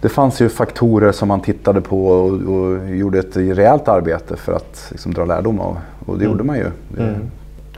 [0.00, 4.52] det fanns ju faktorer som man tittade på och, och gjorde ett rejält arbete för
[4.52, 5.78] att liksom, dra lärdom av.
[6.06, 6.70] Och det gjorde man ju.
[6.96, 7.18] Det,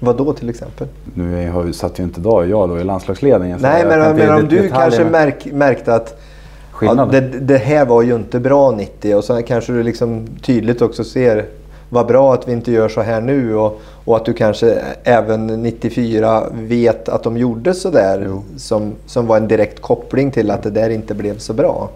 [0.01, 0.87] vad då till exempel?
[1.15, 3.59] Nu har satt ju inte idag jag då i landslagsledningen.
[3.63, 6.21] Nej men, men ge om du kanske men märk, märkte att
[6.81, 10.83] ja, det, det här var ju inte bra 90 och så kanske du liksom tydligt
[10.83, 11.47] också ser
[11.89, 15.47] vad bra att vi inte gör så här nu och, och att du kanske även
[15.47, 18.43] 94 vet att de gjorde så där Jo.
[18.57, 21.91] som, som var en direkt koppling till att det där inte blev så bra.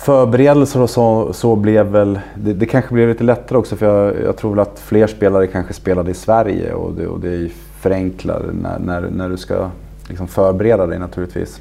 [0.00, 4.14] Förberedelser och så, så blev väl, det, det kanske blev lite lättare också för jag,
[4.24, 7.48] jag tror väl att fler spelare kanske spelade i Sverige och det, och det
[7.80, 9.68] förenklar när, när, när du ska
[10.08, 11.60] liksom förbereda dig naturligtvis.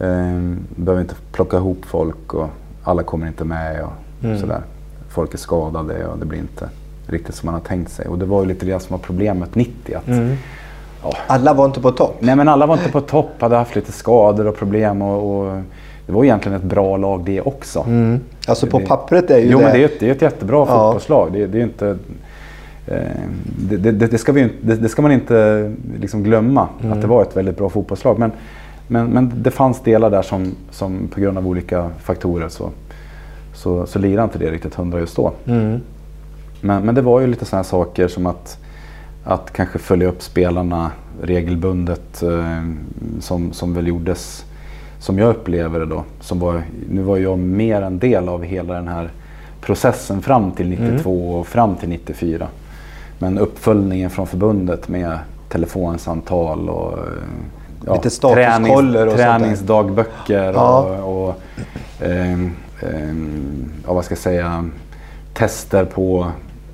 [0.00, 2.48] Ehm, Du behöver inte plocka ihop folk och
[2.84, 3.90] alla kommer inte med och
[4.40, 4.60] sådär.
[5.08, 6.68] Folk är skadade och det blir inte
[7.06, 8.06] riktigt som man har tänkt sig.
[8.08, 9.94] Och det var ju lite det som var problemet 90.
[9.96, 10.02] Att,
[11.02, 12.16] ja, Alla var inte på topp.
[12.20, 15.62] Nej men alla var inte på topp, hade haft lite skador och problem och, och
[16.06, 17.86] det var egentligen ett bra lag det också.
[18.46, 19.64] Alltså på Det- pappret är ju Jo det...
[19.64, 20.66] men det är, ett, det är ett jättebra Ja.
[20.66, 21.32] fotbollslag.
[21.32, 21.88] Det, det är inte,
[22.86, 22.96] eh,
[23.78, 27.56] det, det, ska vi, det, ska man inte liksom glömma, att det var ett väldigt
[27.58, 28.18] bra fotbollslag.
[28.18, 28.32] Men,
[28.88, 32.70] men, men det fanns delar där som, som på grund av olika faktorer så,
[33.54, 35.32] så, så lirade inte det riktigt hundra just då.
[36.62, 38.58] Men, men det var ju lite sådana saker som att,
[39.24, 40.90] att kanske följa upp spelarna
[41.22, 42.62] regelbundet eh,
[43.20, 44.44] som, som väl gjordes,
[45.00, 46.04] som jag upplever det då.
[46.20, 49.10] Som var, nu var jag mer en del av hela den här
[49.60, 52.46] processen fram till 92 och fram till 94.
[53.18, 57.04] Men uppföljningen från förbundet med telefonsamtal och eh,
[57.86, 60.78] ja, Lite statuskoller och träningsdagböcker Ja.
[61.02, 61.42] och, och
[62.00, 64.68] ehm, ehm, ja, vad ska jag säga,
[65.34, 66.26] tester på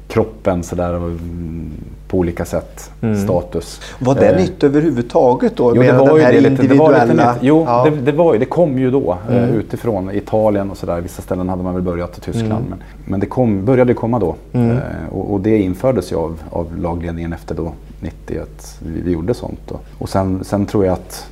[0.09, 1.73] kroppen sådär och, mm,
[2.09, 2.91] på olika sätt.
[3.25, 3.81] Status.
[3.99, 5.77] Var det Eh, nytt överhuvudtaget då?
[5.77, 7.43] Jo, det var den ju här det lite, det var lite individuella- nytt.
[7.43, 7.85] Jo, Ja.
[7.91, 11.01] det, det, var, ju- det kom ju då eh, utifrån Italien och sådär.
[11.01, 12.65] Vissa ställen hade man väl börjat i Tyskland.
[12.71, 14.35] Men, men det kom, började komma då.
[14.53, 14.77] Eh,
[15.13, 19.35] och, och det infördes ju av, av lagledningen efter då 90 att vi, vi gjorde
[19.35, 19.61] sånt.
[19.69, 19.79] Då.
[19.99, 21.27] Och sen, sen tror jag att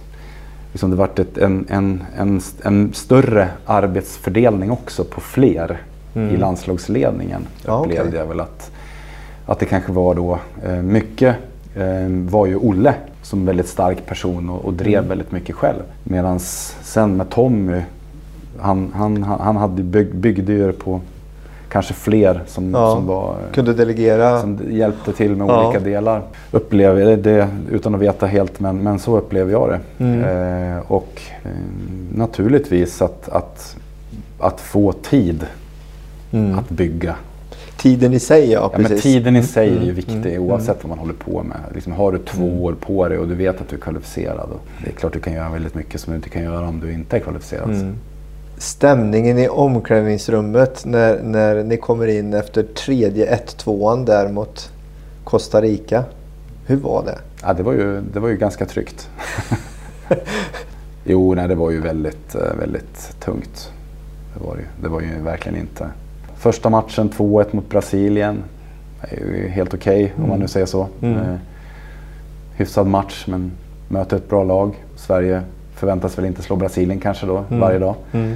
[0.73, 5.79] liksom det varit ett, en, en, en, en större arbetsfördelning också på fler
[6.33, 7.47] i landslagsledningen.
[7.67, 8.71] Ja, upplevde jag väl att,
[9.47, 11.37] att det kanske var då eh, mycket
[11.77, 15.09] eh, var ju Olle som väldigt stark person och, och drev Mm.
[15.09, 15.83] väldigt mycket själv.
[16.05, 16.39] Medan
[16.83, 17.83] sen med Tommy,
[18.61, 21.01] han, han, han hade bygg, byggde ju på
[21.69, 22.95] kanske fler som, Ja.
[22.95, 24.41] som var Kunde delegera.
[24.41, 25.67] som hjälpte till med Ja.
[25.69, 26.23] olika delar.
[26.51, 30.05] Upplever jag det utan att veta helt, men, men så upplever jag det.
[30.05, 30.25] Mm.
[30.77, 31.51] Eh, och eh,
[32.15, 33.77] naturligtvis att, att,
[34.39, 35.47] att få tid
[36.33, 36.59] Mm.
[36.59, 37.15] att bygga.
[37.85, 39.95] Tiden i sig ja, Ja, men tiden i sig är ju Mm.
[39.95, 41.57] viktig oavsett vad man håller på med.
[41.75, 44.49] Liksom, har du två år på dig och du vet att du är kvalificerad.
[44.85, 46.93] Det är klart du kan göra väldigt mycket som du inte kan göra om du
[46.93, 47.71] inte är kvalificerad.
[47.71, 47.95] Mm.
[48.59, 54.71] stämningen i omklädningsrummet när, när ni kommer in efter tredje 1-2an där mot
[55.25, 56.05] Costa Rica.
[56.67, 57.19] Hur var det?
[57.43, 59.09] Ja, det, var ju, det var ju ganska tryggt.
[61.05, 63.71] jo, nej, det var ju väldigt, eh, väldigt tungt.
[64.35, 65.89] Det var, det, det var ju verkligen inte.
[66.45, 68.43] Första matchen 2-1 mot Brasilien.
[69.01, 70.25] är ju helt okej okay, mm.
[70.25, 70.87] om man nu säger så.
[71.03, 71.19] Mm.
[71.19, 71.37] Eh,
[72.57, 73.53] hyfsad match men
[73.89, 74.85] möter ett bra lag.
[74.97, 75.41] Sverige
[75.75, 77.61] förväntas väl inte slå Brasilien kanske då mm.
[77.61, 77.95] varje dag.
[78.13, 78.33] Mm.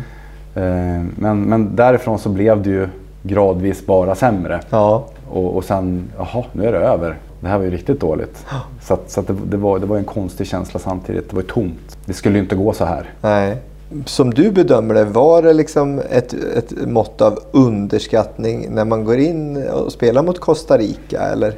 [0.55, 2.88] Eh, men, men därifrån så blev det ju
[3.23, 4.61] gradvis bara sämre.
[4.71, 5.07] Ja.
[5.31, 7.16] Och, och sen, jaha, nu är det över.
[7.40, 8.47] Det här var ju riktigt dåligt.
[8.83, 11.31] Så, att, så att det, det, var, det var en konstig känsla samtidigt.
[11.31, 11.99] Det var ju tomt.
[12.05, 13.11] Det skulle ju inte gå så här.
[13.21, 13.57] Nej.
[14.05, 19.18] Som du bedömer det, var det liksom ett, ett mått av underskattning när man går
[19.18, 21.20] in och spelar mot Costa Rica?
[21.20, 21.55] Eller?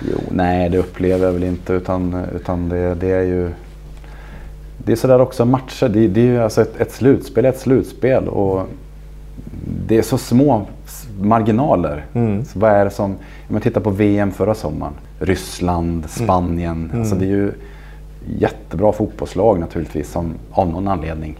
[0.00, 1.72] Jo, nej det upplever jag väl inte.
[1.72, 3.50] Utan, utan det, det är ju
[4.84, 5.88] det är sådär också matcher.
[5.88, 8.28] Det, det är ju alltså ett, ett slutspel ett slutspel.
[8.28, 8.66] Och
[9.86, 10.66] det är så små
[11.20, 12.04] marginaler.
[12.12, 12.44] Mm.
[12.44, 14.92] Så vad är det som, om man tittar på VM förra sommaren.
[15.18, 16.10] Ryssland.
[16.10, 16.88] Spanien.
[16.90, 17.00] Mm.
[17.00, 17.52] Alltså det är ju
[18.38, 21.38] jättebra fotbollslag naturligtvis som av någon anledning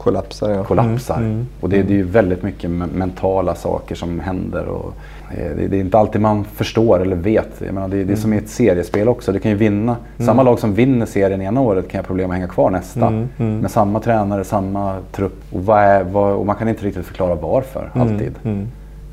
[0.00, 0.50] kollapsar.
[0.50, 0.64] Ja.
[0.64, 1.16] kollapsar.
[1.16, 1.30] Mm.
[1.30, 1.46] mm.
[1.60, 4.66] Och det, det, är ju väldigt mycket mentala saker som händer.
[4.66, 4.94] Och
[5.34, 7.48] det, det, är inte alltid man förstår eller vet.
[7.58, 8.16] Jag menar, det, det är mm.
[8.16, 9.32] som i ett seriespel också.
[9.32, 9.96] Du kan ju vinna.
[10.16, 10.26] Mm.
[10.26, 13.06] Samma lag som vinner serien ena året kan ha problem att hänga kvar nästa.
[13.06, 13.28] Mm.
[13.38, 13.58] mm.
[13.58, 15.44] Med samma tränare, samma trupp.
[15.52, 18.34] Och, vad är, vad, och man kan inte riktigt förklara varför alltid.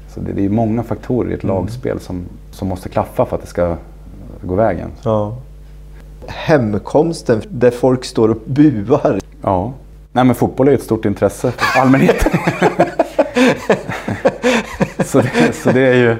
[0.07, 3.41] Så det, det är många faktorer i ett lagspel som, som måste klaffa för att
[3.41, 3.75] det ska
[4.41, 4.89] gå vägen.
[5.03, 5.35] Ja.
[6.27, 9.19] Hemkomsten där folk står och buar.
[9.41, 9.73] Ja.
[10.11, 12.31] Nej men fotboll är ett stort intresse för allmänheten.
[15.05, 16.17] så, det, så det är ju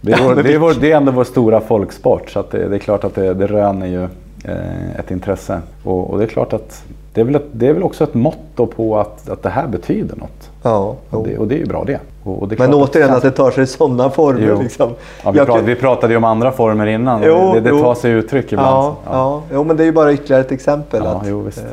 [0.00, 2.76] det är, vår, det, är vår, det är ändå vår stora folksport så det, det,
[2.76, 4.02] är klart att det, det röner ju
[4.44, 5.60] eh, ett intresse.
[5.84, 8.14] Och, och, det är klart att det är väl, ett, det är väl också ett
[8.14, 10.50] mått på att, att det här betyder något.
[10.62, 12.00] Ja, och, det, och det är ju bra det.
[12.34, 14.62] Och, det Men återigen att, att det tar sig sådana former.
[14.62, 14.90] Liksom.
[15.24, 15.66] Ja, vi, pratade, kan...
[15.66, 17.22] vi, pratade ju om andra former innan.
[17.24, 18.68] Jo, det, det tar sig uttryck ibland.
[18.68, 19.10] Ja, ja.
[19.12, 19.42] ja.
[19.52, 21.02] Jo, men det är ju bara ytterligare ett exempel.
[21.04, 21.58] Ja, att, jo, visst.
[21.58, 21.64] Eh,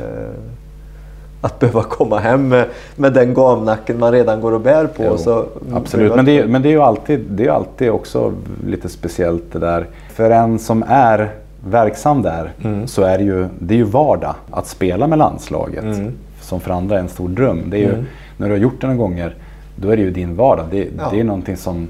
[1.40, 2.66] att behöva komma hem med,
[2.96, 5.04] med den gamnacken man redan går och bär på.
[5.04, 5.44] Jo, så,
[5.74, 8.32] absolut, men det, är, men det är ju alltid, det är alltid också
[8.66, 9.86] lite speciellt det där.
[10.12, 11.30] För en som är
[11.66, 12.86] verksam där mm.
[12.86, 15.84] så är det ju, det är ju vardag att spela med landslaget.
[15.84, 16.12] Mm.
[16.40, 17.70] Som för andra är en stor dröm.
[17.70, 18.06] Det är ju, mm.
[18.36, 19.34] När du har gjort det några gånger,
[19.80, 20.66] då är det ju din vardag.
[20.70, 21.08] Det, ja.
[21.10, 21.88] det är någonting som,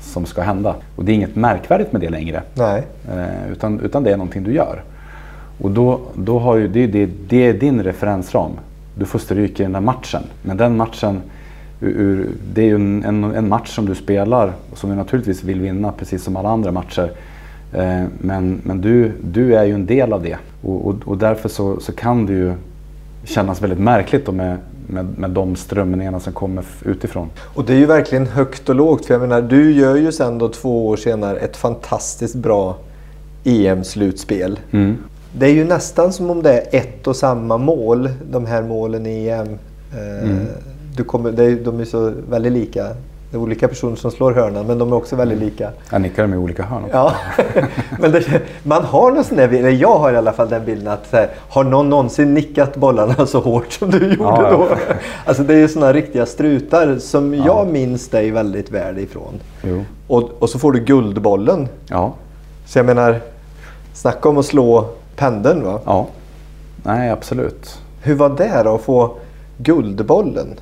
[0.00, 0.74] som ska hända.
[0.96, 2.42] Och det är inget märkvärdigt med det längre.
[2.54, 2.82] Nej.
[3.12, 4.82] Eh, utan, utan det är någonting du gör.
[5.60, 8.50] Och då, då har ju, det, det, det är din referensram.
[8.98, 10.22] Du får stryka i den där matchen.
[10.42, 11.22] Men den matchen,
[11.80, 15.60] ur, det är ju en, en, match som du spelar och som du naturligtvis vill
[15.60, 17.10] vinna precis som alla andra matcher.
[17.72, 20.36] Eh, men men du, du är ju en del av det.
[20.62, 22.54] Och, och, och därför så, så kan det ju
[23.24, 27.30] kännas väldigt märkligt med, med, med de strömningarna som kommer utifrån.
[27.54, 29.06] Och det är ju verkligen högt och lågt.
[29.06, 32.76] För jag menar, du gör ju sen då två år senare ett fantastiskt bra
[33.44, 34.60] EM-slutspel.
[34.70, 34.96] Mm
[35.38, 39.06] det är ju nästan som om det är ett och samma mål, de här målen
[39.06, 39.58] i EM.
[39.92, 40.46] Eh, mm.
[40.96, 42.86] Du kommer, det är, de är så väldigt lika.
[43.34, 45.70] Det är olika personer som slår hörnan men de är också väldigt lika.
[45.90, 47.14] Jag nickar med olika hörn Ja,
[47.98, 50.88] men det, man har någon sån där eller jag har i alla fall den bilden
[50.88, 54.66] att här, har någon någonsin nickat bollarna så hårt som du gjorde ja, då?
[54.70, 54.94] Ja.
[55.24, 57.44] Alltså det är ju såna riktiga strutar som ja.
[57.46, 59.40] jag minns dig väldigt väl ifrån.
[59.62, 59.84] Jo.
[60.06, 61.68] Och, och så får du guldbollen.
[61.86, 62.14] Ja.
[62.66, 63.20] Så jag menar,
[63.94, 65.80] snacka om att slå pendeln va?
[65.84, 66.06] Ja,
[66.82, 67.78] nej absolut.
[68.02, 69.16] Hur var det då att få
[69.58, 70.54] Guldbollen?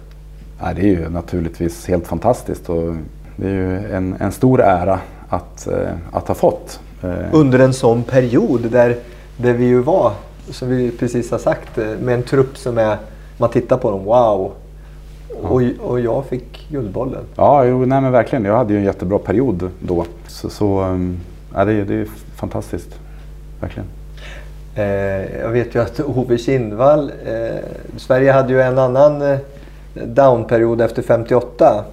[0.65, 2.95] Ja, det är ju naturligtvis helt fantastiskt och
[3.37, 6.81] det är ju en, en stor ära att, eh, att ha fått.
[7.03, 8.97] Eh, Under en sån period där,
[9.37, 10.13] där vi ju var,
[10.51, 12.97] som vi precis har sagt, eh, med en trupp som är,
[13.39, 14.53] man tittar på dem, wow.
[15.43, 15.49] Ja.
[15.49, 17.25] Och, och jag fick Guldbollen.
[17.37, 18.45] Ja, jo, nej men verkligen.
[18.45, 20.05] Jag hade ju en jättebra period då.
[20.27, 20.99] Så, så
[21.55, 22.99] ja, det, det är fantastiskt.
[23.61, 23.89] Verkligen.
[24.75, 27.57] Eh, jag vet ju att Ove Kindvall, eh,
[27.97, 29.39] Sverige hade ju en annan eh,
[29.95, 31.85] downperiod efter 58.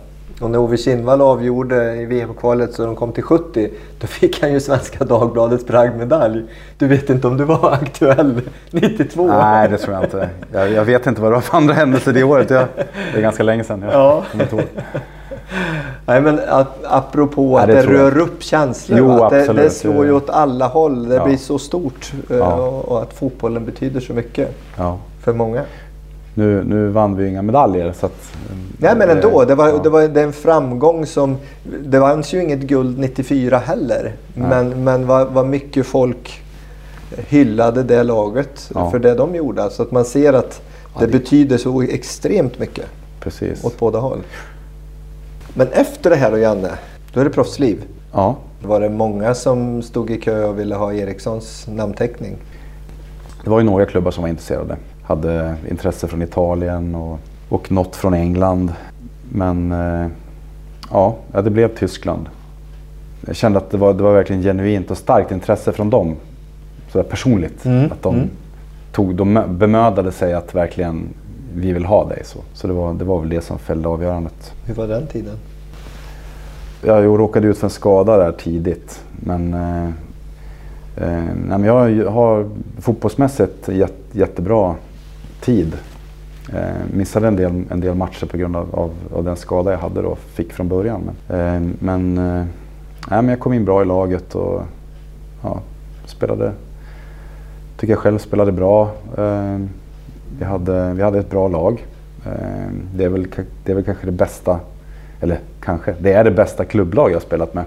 [0.42, 4.54] Och när Ove Kindvall avgjorde i VM-kvalet så de kom till 70, då fick han
[4.54, 6.44] ju Svenska Dagbladets bragdmedalj.
[6.78, 9.28] Du vet inte om du var aktuell 92?
[9.28, 10.30] Nej, det tror jag inte.
[10.52, 12.50] Jag, jag vet inte vad det var för andra händelser det året.
[12.50, 12.66] Jag,
[13.14, 13.82] det är ganska länge sedan.
[13.82, 14.24] Jag ja.
[16.06, 18.18] Nej men att, apropå Nej, att det, det rör jag.
[18.18, 19.00] upp känslor.
[19.00, 21.10] Jo, att det, det, slår ju åt alla håll.
[21.10, 21.26] Det ja.
[21.26, 22.12] blir så stort.
[22.30, 22.54] Eh, ja.
[22.66, 25.00] Och att fotbollen betyder så mycket ja.
[25.24, 25.64] för många.
[26.34, 27.92] Nu, nu vann vi inga medaljer.
[27.94, 28.32] Så att,
[28.78, 29.46] Nej men ändå.
[29.46, 31.38] Det var, det var en framgång som...
[31.86, 34.13] Det vanns ju inget guld 94 heller.
[34.34, 36.42] Men, men vad, vad mycket folk
[37.18, 38.92] hyllade det laget Ja.
[38.92, 39.63] för det de gjorde.
[39.63, 40.62] Alltså att man ser att
[41.00, 42.86] det det- betyder så extremt mycket
[43.20, 43.63] Precis.
[43.63, 44.20] åt båda håll.
[45.54, 46.70] Men efter det här då Janne,
[47.13, 47.84] då är det proffsliv.
[48.13, 52.38] Ja, Var det många som stod i kö och ville ha Erikssons namnteckning?
[53.44, 54.78] det var ju några klubbar som var intresserade.
[55.10, 57.19] Hade intresse från Italien och,
[57.50, 58.74] och något från England.
[59.32, 60.08] Men eh,
[60.91, 62.30] ja, det blev Tyskland.
[63.28, 66.15] Jag kände att det var, det var verkligen genuint och starkt intresse från dem.
[66.91, 67.65] Sådär personligt.
[67.65, 68.30] Mm, Att de, mm.
[68.91, 71.08] tog, de bemödade sig att verkligen,
[71.56, 72.22] vi vill ha dig.
[72.26, 74.54] Så, så det, var, det var väl det som fällde avgörandet.
[74.65, 75.36] Hur var den tiden?
[76.86, 79.02] Jag råkade ut för en skada där tidigt.
[79.12, 79.89] Men, eh,
[80.98, 84.76] eh, jag har fotbollsmässigt jätt, jättebra
[85.41, 85.78] tid.
[86.54, 89.78] Eh, missade en del, en del matcher på grund av, av, av den skada jag
[89.78, 91.10] hade då, fick från början.
[91.28, 92.45] Men, eh, men, eh,
[93.10, 94.62] nej, men jag kom in bra i laget och
[95.43, 95.60] ja,
[96.06, 96.52] spelade,
[97.78, 98.91] tycker jag själv spelade bra.
[99.17, 99.58] Eh,
[100.39, 101.86] vi, hade, vi hade ett bra lag.
[102.25, 103.28] Eh, det, är väl,
[103.63, 104.60] det är väl kanske det bästa
[105.21, 107.65] eller kanske, det är det bästa klubblag jag spelat med.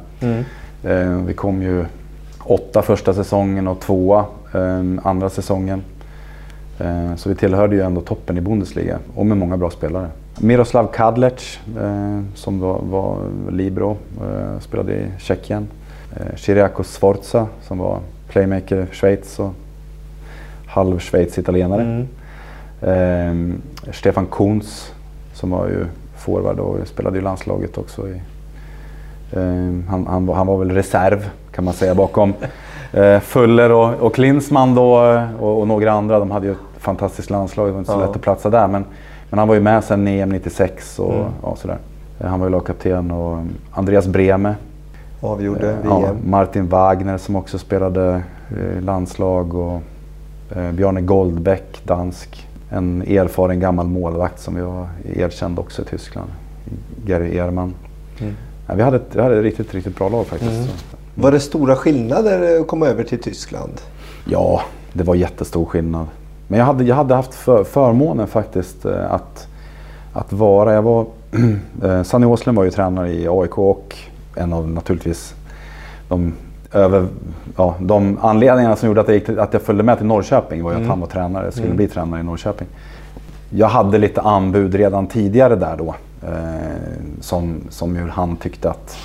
[0.84, 1.84] Eh, vi kom ju
[2.44, 5.82] åtta första säsongen och tvåa eh, andra säsongen.
[6.78, 10.08] Eh, så vi tillhörde ju ändå toppen i Bundesliga och med många bra spelare.
[10.38, 13.18] Miroslav Kadlec eh, som var, var
[13.50, 15.68] libero, eh, spelade i Tjeckien.
[16.36, 19.54] Chiriakos Sforza som var playmaker i Schweiz och
[20.66, 22.06] halv Schweiz-italienare.
[22.82, 23.62] Mm.
[23.92, 24.92] Stefan Kuhns
[25.34, 25.84] som var ju
[26.16, 28.08] forward och spelade i landslaget också.
[28.08, 28.20] I,
[29.88, 32.34] han, han, han var väl reserv kan man säga bakom
[32.92, 36.18] eh, Fuller och, och Klinsmann då eh, och, och några andra.
[36.18, 38.06] De hade ju ett fantastiskt landslag, det var inte så Ja.
[38.06, 38.68] lätt att platsa där.
[38.68, 38.84] Men,
[39.30, 41.26] men han var ju med sen EM 96 och Mm.
[41.42, 41.78] ja, sådär.
[42.20, 44.54] Eh, Han var ju lagkapten och um, Andreas Breme.
[45.20, 45.88] Avgjorde eh, VM.
[46.02, 49.80] ja, Martin Wagner som också spelade eh, landslag och
[50.56, 52.48] eh, Bjarne Goldbäck, dansk.
[52.70, 56.30] En erfaren gammal målvakt som vi var erkänd också i Tyskland.
[57.06, 57.74] Gary Ehrman.
[58.20, 58.34] Mm.
[58.66, 60.52] Ja, vi, hade ett, vi hade ett riktigt, riktigt bra lag faktiskt.
[60.52, 60.68] Mm.
[61.14, 63.72] Var det stora skillnader att komma över till Tyskland?
[64.24, 66.06] Ja, det var jättestor skillnad.
[66.48, 69.46] Men jag hade, jag hade haft för, förmånen faktiskt eh, att,
[70.12, 70.72] att vara...
[70.74, 71.06] Jag var,
[71.84, 73.96] eh, Sanny Åslund var ju tränare i AIK och
[74.36, 75.34] en av naturligtvis
[76.08, 76.32] de,
[76.72, 77.06] över,
[77.56, 80.70] ja, de anledningarna som gjorde att jag, gick att jag följde med till Norrköping var
[80.70, 80.86] ju Mm.
[80.86, 81.76] att han var tränare, skulle Mm.
[81.76, 82.68] bli tränare i Norrköping.
[83.50, 85.94] Jag hade lite anbud redan tidigare där då.
[86.26, 86.32] Eh,
[87.20, 88.96] som, som hur han tyckte att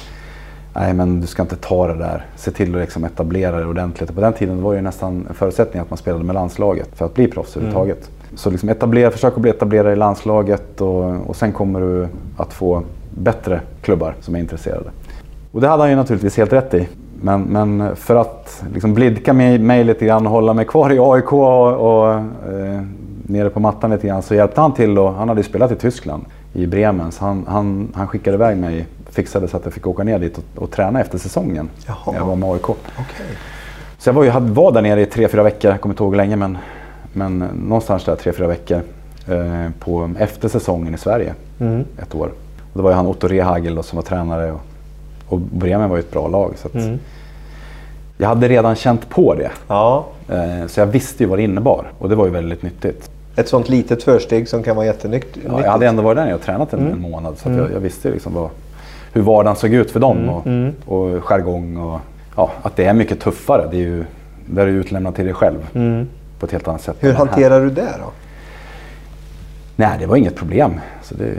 [0.79, 2.25] Nej men du ska inte ta det där.
[2.35, 4.09] Se till att liksom etablera det ordentligt.
[4.09, 6.89] Och på den tiden var det ju nästan en förutsättning att man spelade med landslaget
[6.93, 8.11] för att bli proffs överhuvudtaget.
[8.35, 12.53] Så liksom etablera, försök att bli etablerad i landslaget och, och sen kommer du att
[12.53, 14.89] få bättre klubbar som är intresserade.
[15.51, 16.87] Och det hade han ju naturligtvis helt rätt i.
[17.21, 20.99] Men, men för att liksom blidka mig, mig lite grann och hålla mig kvar i
[20.99, 22.81] AIK och, och eh,
[23.23, 25.75] nere på mattan lite grann så hjälpte han till och han hade ju spelat i
[25.75, 27.11] Tyskland i Bremen.
[27.11, 28.85] Så han, han, han skickade iväg mig,
[29.17, 31.69] fixade så att jag fick åka ner dit och, och träna efter säsongen.
[31.87, 32.15] Jaha.
[32.15, 32.69] Jag var med AIK.
[32.69, 33.25] Okej.
[33.97, 36.11] Så jag var, ju, var där nere i tre, fyra veckor, jag kommer inte ihåg
[36.13, 36.57] hur länge men,
[37.13, 38.81] men någonstans där tre, fyra veckor.
[39.27, 41.83] Eh, på, efter säsongen i Sverige, Mm.
[42.01, 42.29] ett år.
[42.73, 44.61] Och det var ju han Otto Rehagel då, som var tränare och,
[45.27, 46.53] och Bremen var ju ett bra lag.
[46.57, 46.99] Så att Mm.
[48.17, 49.51] Jag hade redan känt på det.
[49.67, 53.09] Ja, Eh, så jag visste ju vad det innebar och det var ju väldigt nyttigt.
[53.35, 55.45] ett sånt litet försteg som kan vara jättenyttigt.
[55.49, 56.93] Ja, jag hade ändå varit där och tränat en, Mm.
[56.93, 57.61] en månad så Mm.
[57.61, 58.49] jag, jag visste liksom vad,
[59.13, 60.73] hur vardagen såg ut för dem Mm, och, mm.
[60.85, 61.99] och jargong och
[62.35, 63.67] ja, att det är mycket tuffare.
[63.71, 64.05] Det är ju,
[64.45, 66.07] där är du utlämnad till dig själv Mm.
[66.39, 66.95] på ett helt annat sätt.
[66.99, 68.11] Hur hanterar du det då?
[69.75, 70.71] Nej, det var inget problem.
[71.03, 71.33] Så det,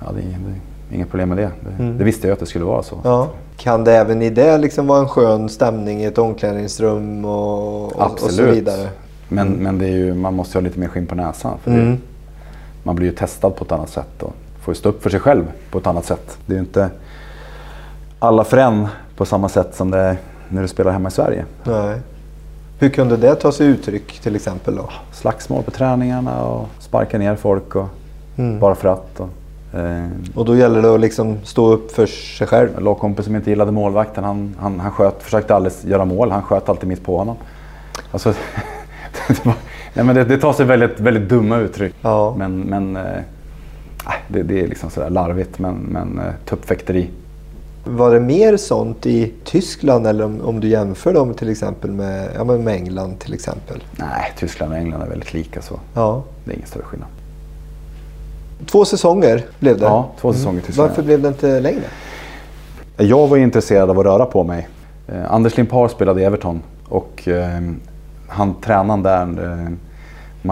[0.00, 1.50] ja, det, det, inget problem med det.
[1.60, 1.98] Det, Mm.
[1.98, 3.00] det visste jag att det skulle vara så.
[3.04, 3.28] Ja.
[3.56, 7.84] Kan det även i det liksom vara en skön stämning i ett omklädningsrum och, och,
[7.84, 8.54] och så Absolut.
[8.56, 8.88] vidare?
[9.28, 11.58] Men, men det är ju, man måste ju ha lite mer skinn på näsan.
[11.64, 11.90] För Mm.
[11.90, 11.96] det,
[12.82, 14.34] man blir ju testad på ett annat sätt och
[14.66, 16.38] får stå upp för sig själv på ett annat sätt.
[16.46, 16.90] Det är ju inte
[18.18, 20.16] alla för en på samma sätt som det är
[20.48, 21.44] när du spelar hemma i Sverige.
[21.64, 21.98] Nej.
[22.78, 24.88] Hur kunde det ta sig uttryck till exempel då?
[25.12, 27.86] Slagsmål på träningarna och sparka ner folk och
[28.38, 28.60] Mm.
[28.60, 29.20] bara för att.
[29.20, 30.04] Och, eh,
[30.34, 32.68] Och då gäller det att liksom stå upp för sig själv?
[32.76, 36.30] en lagkompis som inte gillade målvakten, han, han, han sköt, försökte aldrig göra mål.
[36.30, 37.36] Han sköt alltid mitt på honom.
[38.12, 38.28] Alltså,
[39.28, 39.54] det, var,
[39.94, 41.94] nej men det, det tar sig väldigt, väldigt dumma uttryck.
[42.02, 42.34] Ja.
[42.38, 43.02] Men, men eh,
[44.28, 47.10] det, det är liksom sådär larvigt men, men eh, tuppfäkteri.
[47.84, 52.28] Var det mer sånt i Tyskland eller om, om du jämför dem till exempel med,
[52.36, 53.84] ja, med England till exempel?
[53.98, 56.22] Nej, Tyskland och England är väldigt lika så Ja.
[56.44, 57.08] det är ingen större skillnad.
[58.66, 59.84] Två säsonger blev det.
[59.84, 60.88] Ja, två säsonger i Tyskland.
[60.88, 61.84] Varför blev det inte längre?
[62.96, 64.68] Jag var intresserad av att röra på mig.
[65.08, 67.60] Eh, Anders Limpar spelade i Everton och eh,
[68.28, 69.68] han tränaren där, eh,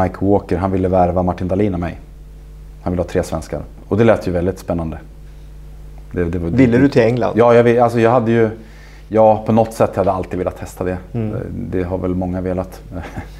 [0.02, 2.00] Mike Walker, han ville värva Martin Dahlin och mig.
[2.84, 3.62] Han ville ha tre svenskar.
[3.88, 4.98] Och det lät ju väldigt spännande.
[6.12, 7.32] Det, det var, ville du till England?
[7.36, 8.50] Ja, jag, alltså jag hade ju...
[9.08, 10.98] Ja, på något sätt hade jag alltid velat testa det.
[11.12, 11.36] Mm.
[11.70, 12.80] Det har väl många velat.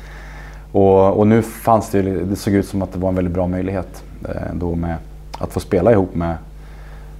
[0.73, 3.35] och, och, nu fanns det ju, det såg ut som att det var en väldigt
[3.35, 4.97] bra möjlighet eh, då med
[5.39, 6.37] att få spela ihop med,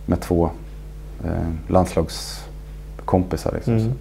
[0.07, 0.51] med två
[1.25, 1.31] eh,
[1.69, 3.53] landslagskompisar.
[3.55, 3.77] Liksom.
[3.77, 3.93] Mm.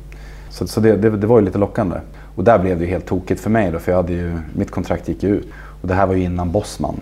[0.50, 1.96] Så, så det, det, det, var ju lite lockande.
[2.36, 4.72] Och där blev det ju helt tokigt för mig då, för jag hade ju, mitt
[4.72, 5.48] kontrakt gick ju ut.
[5.82, 6.96] Och det här var ju innan Bosman.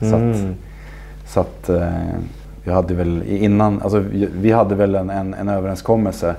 [0.00, 0.54] Så att, mm.
[1.26, 1.88] så att eh,
[2.64, 4.04] jag hade väl innan, alltså
[4.40, 6.34] vi hade väl en, en, en överenskommelse,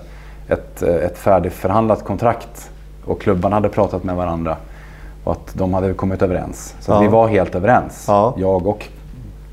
[0.48, 2.70] ett, ett färdigförhandlat kontrakt
[3.06, 4.58] och klubbarna hade pratat med varandra
[5.24, 6.76] och att de hade kommit överens.
[6.80, 7.00] Så ja.
[7.00, 8.34] vi var helt överens, ja.
[8.38, 8.88] jag och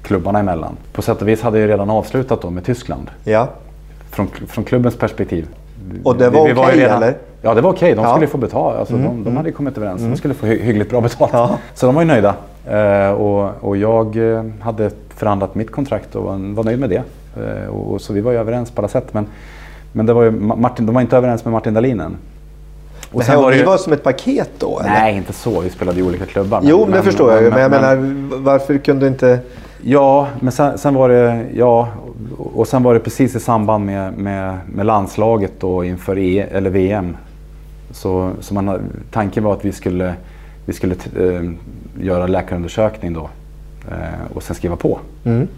[0.03, 0.77] klubbarna emellan.
[0.93, 3.11] På sätt och vis hade jag redan avslutat då med Tyskland.
[3.25, 3.49] Ja.
[4.11, 5.49] Från, från klubbens perspektiv.
[6.05, 7.15] Och det var okej okay, eller?
[7.43, 8.05] Ja det var okej, okay.
[8.05, 8.79] de skulle få betala.
[8.79, 9.07] Alltså, mm.
[9.07, 9.37] de, de mm.
[9.37, 10.11] hade kommit överens, mm.
[10.11, 11.53] de skulle få hy hyggligt bra betalt.
[11.75, 12.35] Så de var ju nöjda.
[12.73, 17.03] Uh, och, och jag uh, hade förhandlat mitt kontrakt och var, var nöjd med det.
[17.41, 19.15] Uh, och, och, så vi var ju överens på alla sätt.
[19.15, 19.27] Men,
[19.93, 22.17] men det var ju Martin, de var inte överens med Martin Dahlinen.
[23.13, 23.65] Och sen var ju...
[23.65, 24.81] var som ett paket då?
[24.81, 24.91] Eller?
[24.91, 25.61] Nej, inte så.
[25.61, 26.61] Vi spelade i olika klubbar.
[26.61, 27.51] Men, jo, men, det förstår jag ju.
[27.51, 29.39] Men, men jag menar, varför kunde inte...
[29.83, 31.47] Ja, men sen, sen, var det...
[31.55, 31.89] Ja,
[32.39, 36.71] och sen var det precis i samband med, med, med landslaget då inför e, eller
[36.71, 37.17] VM.
[37.91, 40.15] Så, så man, tanken var att vi skulle,
[40.67, 40.95] vi skulle
[42.01, 43.31] göra läkarundersökning då
[43.91, 44.99] äh, och sen skriva på.
[45.25, 45.49] Mm.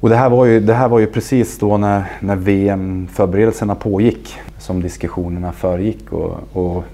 [0.00, 4.34] Och det här var ju, det här var ju precis då när, när VM-förberedelserna pågick
[4.58, 6.12] som diskussionerna föregick.
[6.12, 6.84] Och, och,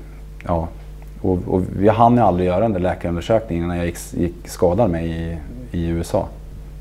[0.46, 0.68] ja,
[1.20, 5.10] och, och jag hann aldrig göra den där läkarundersökningen när jag gick, gick skadad mig
[5.10, 5.36] i,
[5.78, 6.28] i USA.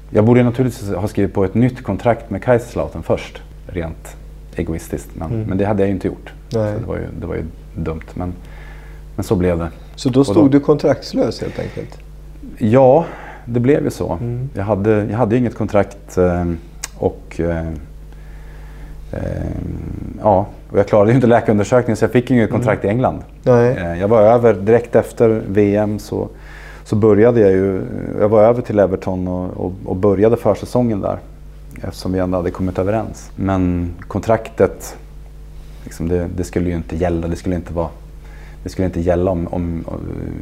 [0.09, 4.15] Jag borde naturligtvis ha skrivit på ett nytt kontrakt med Kaiserslautern först, rent
[4.55, 5.09] egoistiskt.
[5.13, 5.47] Men, mm.
[5.47, 6.33] men det hade jag ju inte gjort.
[6.49, 7.43] Det, var ju, det var ju
[7.75, 8.05] dumt.
[8.13, 8.33] Men,
[9.15, 9.69] men så blev det.
[9.99, 11.97] Så då stod då, du kontraktslös helt enkelt?
[12.57, 13.05] Ja,
[13.45, 14.11] det blev ju så.
[14.21, 14.49] Mm.
[14.53, 16.45] Jag, hade, jag hade inget kontrakt eh,
[16.97, 17.67] och eh,
[19.11, 19.21] eh,
[20.21, 22.91] ja, och jag klarade ju inte läkarundersökningen så jag fick inget kontrakt mm.
[22.91, 23.19] i England.
[23.43, 23.97] Nej.
[23.99, 26.27] Jag var över direkt efter VM så,
[26.83, 27.81] så började jag ju,
[28.19, 31.17] jag var över till Everton och, och, och började försäsongen där.
[31.83, 33.31] Eftersom vi ändå hade kommit överens.
[33.35, 34.97] Men kontraktet,
[35.83, 37.27] liksom det, det, skulle ju inte gälla.
[37.27, 37.89] Det skulle inte, vara,
[38.63, 39.85] det skulle inte gälla om, om,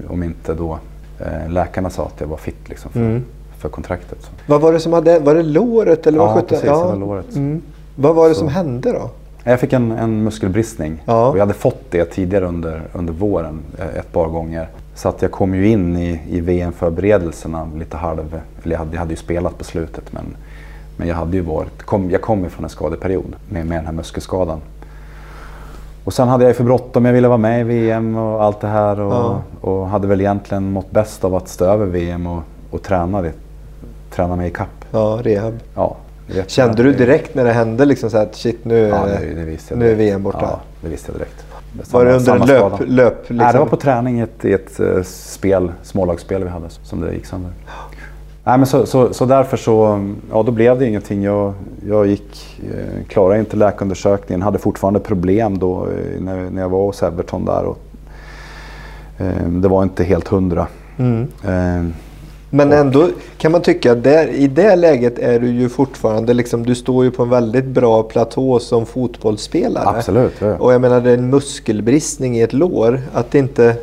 [0.07, 0.79] om inte då
[1.19, 3.23] eh, läkarna sa att jag var fit liksom för, mm.
[3.57, 4.17] för kontraktet.
[4.21, 4.29] Så.
[4.45, 6.77] Vad var det som hade, var det låret eller vad ja, precis, ja.
[6.77, 7.35] det var låret.
[7.35, 7.61] Mm.
[7.95, 8.39] Vad var det så.
[8.39, 9.09] som hände då?
[9.43, 11.27] Jag fick en, en muskelbristning ja.
[11.27, 14.67] och jag hade fått det tidigare under, under våren eh, ett par gånger.
[14.95, 18.39] Så att jag kom ju in i, i VM-förberedelserna lite halv...
[18.63, 20.25] Eller jag hade, jag hade ju spelat på slutet men,
[20.97, 21.83] men jag hade ju varit...
[21.83, 24.61] Kom, jag kom ju från en skadeperiod med, med den här muskelskadan.
[26.07, 28.61] Och sen hade jag ju för bråttom, jag ville vara med i VM och allt
[28.61, 28.99] det här.
[28.99, 29.41] Och, ja.
[29.61, 33.31] och hade väl egentligen mått bäst av att stå över VM och, och träna, det,
[34.11, 34.85] träna mig ikapp.
[34.91, 35.59] Ja, rehab.
[35.75, 35.97] Ja,
[36.47, 39.91] Kände du direkt när det hände liksom så att shit nu, ja, det, det nu
[39.91, 40.39] är VM borta?
[40.41, 41.45] Ja, det visste jag direkt.
[41.71, 42.73] Det var det under en löp?
[42.85, 43.37] löp liksom?
[43.37, 47.01] Nej, det var på träning i ett, i ett uh, spel, smålagsspel vi hade som
[47.01, 47.51] det gick sönder.
[48.47, 51.23] Nej, men så, så, så, därför så, ja då blev det ingenting.
[51.23, 51.53] Jag,
[51.87, 56.85] jag gick, eh, klarade inte läkarundersökningen, hade fortfarande problem då eh, när, när jag var
[56.85, 57.65] hos Everton där.
[57.65, 57.77] Och,
[59.17, 60.67] eh, det var inte helt hundra.
[60.97, 61.27] Mm.
[61.43, 61.91] Eh,
[62.49, 66.75] men ändå kan man tycka att i det läget är du ju fortfarande, liksom, du
[66.75, 69.97] står ju på en väldigt bra platå som fotbollsspelare.
[69.97, 70.33] Absolut.
[70.39, 70.55] Ja.
[70.55, 73.01] Och jag menar det är en muskelbristning i ett lår.
[73.13, 73.75] Att inte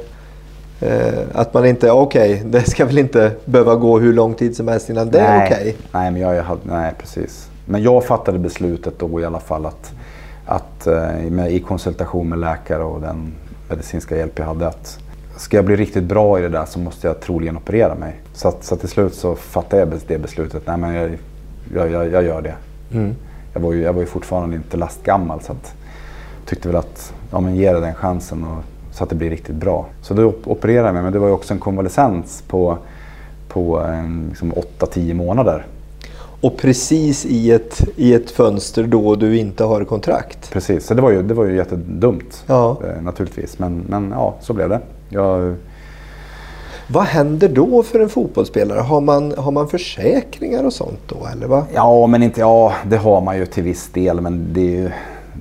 [1.33, 4.69] att man inte, okej, okay, det ska väl inte behöva gå hur lång tid som
[4.69, 5.41] helst innan det nej.
[5.41, 5.61] är okej.
[5.61, 5.75] Okay.
[5.93, 7.49] Nej, men jag, jag nej, precis.
[7.67, 9.93] Men jag fattade beslutet då i alla fall att,
[10.47, 13.35] att eh, med, i konsultation med läkare och den
[13.69, 14.99] medicinska hjälp jag hade att
[15.37, 18.21] ska jag bli riktigt bra i det där så måste jag troligen operera mig.
[18.33, 20.63] Så, att, så till slut så fattade jag det beslutet.
[20.67, 21.11] Nej men jag,
[21.75, 22.55] jag, jag, jag gör det.
[22.93, 23.15] Mm.
[23.53, 25.75] Jag, var ju, jag var ju fortfarande inte lastgammal så att
[26.47, 29.57] tyckte väl att ja, men ge det den chansen och, så att det blir riktigt
[29.57, 29.87] bra.
[30.03, 32.79] Så då opererade jag mig men det var ju också en konvalescens på,
[33.49, 33.87] på
[34.29, 35.67] liksom 8-10 månader.
[36.41, 40.51] Och precis i ett, i ett fönster då du inte har kontrakt.
[40.53, 42.77] Precis, så det var ju, det var ju jättedumt ja.
[42.85, 43.59] eh, naturligtvis.
[43.59, 44.81] Men, men ja, så blev det.
[45.09, 45.55] Jag...
[46.87, 48.81] Vad händer då för en fotbollsspelare?
[48.81, 51.27] Har man, har man försäkringar och sånt då?
[51.33, 51.67] Eller va?
[51.75, 54.21] Ja, men inte, ja, det har man ju till viss del.
[54.21, 54.91] Men det, är ju,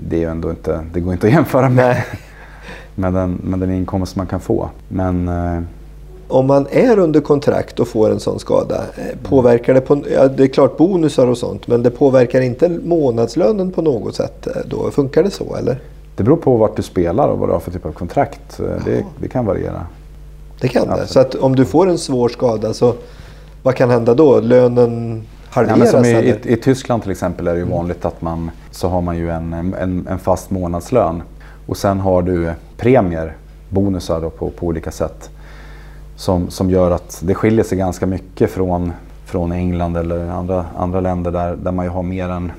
[0.10, 2.04] det, är ju ändå inte, det går inte att jämföra med,
[2.96, 4.70] med, den, med den inkomst man kan få.
[4.88, 5.62] Men, eh...
[6.28, 10.04] Om man är under kontrakt och får en sån skada, eh, påverkar det på...
[10.14, 14.48] Ja, det är klart bonusar och sånt, men det påverkar inte månadslönen på något sätt?
[14.48, 15.80] Eh, då Funkar det så eller?
[16.16, 18.58] Det beror på vart du spelar och vad du har för typ av kontrakt.
[18.86, 19.86] Det, det kan variera.
[20.62, 21.08] Det kan det?
[21.08, 22.94] Så att om du får en svår skada så
[23.64, 24.40] vad kan hända då?
[24.40, 25.94] Lönen halveras?
[25.94, 29.02] Ja, i, i, I, Tyskland till exempel är det ju vanligt att man så har
[29.02, 31.24] man ju en, en, en fast månadslön
[31.66, 32.52] och sen har du
[32.84, 33.36] premier,
[33.70, 35.30] bonusar då på, på olika sätt.
[36.16, 38.94] Som, som gör att det skiljer sig ganska mycket från,
[39.26, 42.52] från England eller andra, andra länder där, där man ju har mer än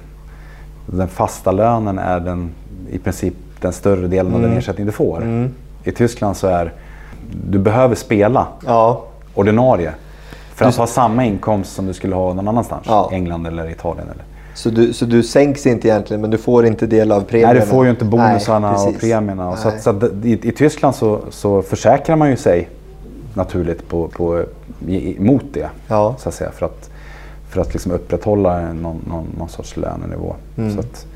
[0.87, 2.51] den fasta lönen är den,
[2.91, 4.35] i princip den större delen mm.
[4.35, 4.59] av den mm.
[4.59, 5.23] ersättning du får.
[5.23, 5.51] Mm.
[5.85, 6.73] I Tyskland så är
[7.51, 9.05] du behöver spela ja.
[9.35, 9.93] ordinarie
[10.55, 10.81] för att du...
[10.81, 12.85] ha samma inkomst som du skulle ha någon annanstans.
[12.87, 13.09] Ja.
[13.13, 14.09] England eller Italien.
[14.09, 14.25] Eller.
[14.55, 17.53] Så du, så du sänks inte egentligen men du får inte del av premierna?
[17.53, 19.57] Nej, du får ju inte bonusarna Nej, och premierna.
[19.57, 22.69] Så, att, så att, i, i, Tyskland så, så försäkrar man ju sig
[23.35, 24.45] naturligt på, på,
[25.19, 25.69] mot det.
[25.89, 26.17] Ja.
[26.19, 26.91] Så att säga, för att,
[27.49, 30.35] för att liksom upprätthålla någon, någon, någon sorts lönenivå.
[30.57, 30.79] Mm.
[30.79, 31.07] Att,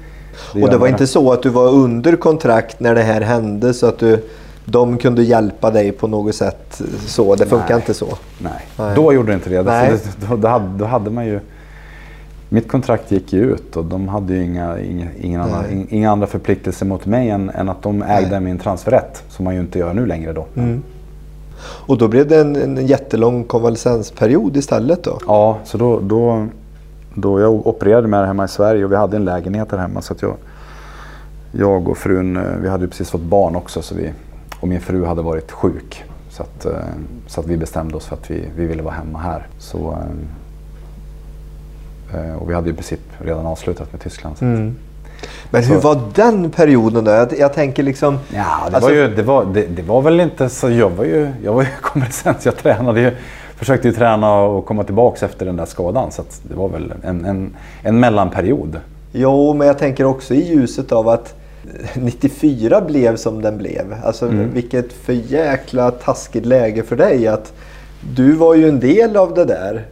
[0.55, 3.75] det och det var inte så att du var under kontrakt när det här hände
[3.75, 4.29] så att du
[4.65, 6.83] de kunde hjälpa dig på något sätt.
[7.07, 7.35] så.
[7.35, 8.09] Det funkar inte så.
[8.39, 8.53] Nej.
[8.79, 8.93] Nej.
[8.97, 9.63] då gjorde det inte det.
[9.63, 9.99] Nej.
[10.29, 11.41] Då, då, hade, då hade man ju...
[12.49, 16.27] Mitt kontrakt gick ju ut och de hade ju inga, inga, ingen annan, inga andra
[16.27, 18.41] förpliktelser mot mig än, än att de ägde Nej.
[18.41, 19.25] min transferrätt.
[19.29, 20.47] Som man ju inte gör nu längre då.
[20.57, 20.83] Mm.
[21.61, 25.19] Och då blev det en, en jättelång konvalescensperiod istället då?
[25.27, 26.47] Ja, så då, då,
[27.15, 30.03] då jag opererade med det hemma i Sverige och vi hade en lägenhet där hemma.
[30.03, 30.37] Så att jag,
[31.53, 34.13] jag och frun, eh, vi hade precis fått barn också så vi,
[34.61, 36.05] och min fru hade varit sjuk.
[36.31, 36.73] Så att, eh,
[37.27, 39.47] så att vi bestämde oss för att vi, vi ville vara hemma här.
[39.59, 39.99] Så, eh,
[42.41, 44.37] och vi hade i princip redan avslutat med Tyskland.
[44.41, 44.77] Mm.
[45.51, 47.11] Men hur var den perioden då?
[47.11, 48.19] Jag, jag tänker liksom...
[48.35, 48.91] Ja, det, alltså...
[48.91, 50.71] var ju, det, var, det, det, var väl inte så...
[50.71, 52.45] Jag var ju, jag var ju konvalescent.
[52.45, 53.13] Jag tränade ju,
[53.57, 56.13] försökte ju träna och komma tillbaka efter den där skadan.
[56.13, 58.81] Så det var väl en, en, en mellanperiod.
[59.13, 61.35] Jo, men jag tänker också i ljuset av att
[61.95, 63.95] 94 blev som den blev.
[64.05, 64.55] Alltså mm.
[64.55, 67.27] vilket för jäkla taskigt läge för dig.
[67.27, 67.53] att
[68.15, 69.85] Du var ju en del av det där.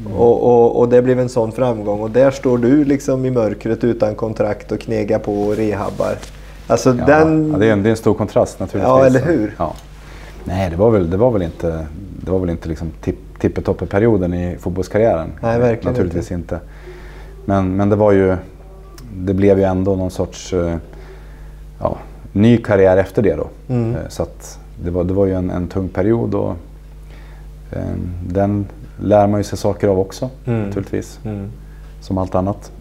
[0.00, 0.18] Mm.
[0.18, 3.84] Och, och, och, det blev en sån framgång och där står du liksom i mörkret
[3.84, 6.16] utan kontrakt och knegar på och rehabbar.
[6.66, 7.50] Alltså ja, den...
[7.52, 8.88] ja, det, är en, det är en stor kontrast naturligtvis.
[8.88, 9.54] Ja, eller hur?
[9.58, 9.74] Ja.
[10.44, 11.86] Nej, det var väl, det var väl inte,
[12.20, 15.32] det var väl inte liksom tipp, tippetoppeperioden i fotbollskarriären.
[15.40, 16.54] Nej, verkligen Naturligtvis inte.
[16.54, 16.66] inte.
[17.44, 18.36] Men, men det var ju,
[19.16, 20.76] det blev ju ändå någon sorts eh,
[21.80, 21.96] ja,
[22.32, 23.34] ny karriär efter det.
[23.36, 23.48] Då.
[23.68, 23.94] Mm.
[23.94, 26.56] Eh, så att det, var, det var ju en, en tung period och
[27.72, 27.82] eh,
[28.28, 28.66] den
[29.00, 30.62] lär man ju sig saker av också mm.
[30.62, 31.20] naturligtvis.
[31.24, 31.50] Mm.
[32.00, 32.72] Som allt annat.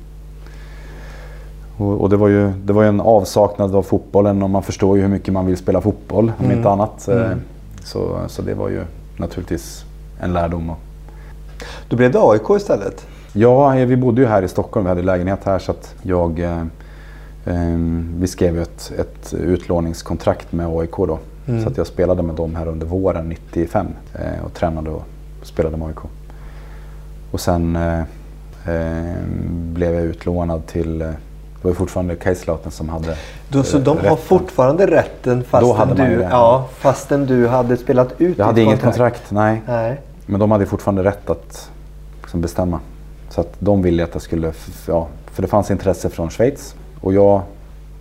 [1.77, 4.97] Och, och, det, var ju, det var ju en avsaknad av fotbollen och man förstår
[4.97, 6.57] ju hur mycket man vill spela fotboll om mm.
[6.57, 7.07] inte annat.
[7.07, 7.39] Eh, mm.
[7.83, 8.81] Så, så det var ju
[9.17, 9.85] naturligtvis
[10.21, 10.71] en lärdom.
[11.89, 13.07] Då blev det AIK istället?
[13.33, 14.85] Ja, vi bodde ju här i Stockholm.
[14.85, 16.41] Vi hade lägenhet här så att jag
[17.45, 21.19] Ehm, vi skrev ett, ett utlåningskontrakt med AIK då.
[21.47, 21.63] Mm.
[21.63, 25.03] Så att jag spelade med dem här under våren 95 eh, och tränade och
[25.45, 25.99] spelade med AIK.
[27.31, 28.03] Och sen eh,
[28.65, 31.07] ehm, blev jag utlånad till eh,
[31.65, 33.17] det var fortfarande Kaiserslautern som hade
[33.49, 34.09] då, Så de rätten.
[34.09, 39.31] har fortfarande rätten fastän, du, ja, fastän du hade spelat ut Jag hade inget kontrakt,
[39.31, 39.61] nej.
[39.67, 40.01] nej.
[40.25, 41.71] Men de hade fortfarande rätt att
[42.21, 42.79] liksom, bestämma.
[43.29, 44.53] Så att de ville att jag skulle,
[44.87, 47.41] ja, för det fanns intresse från Schweiz och jag,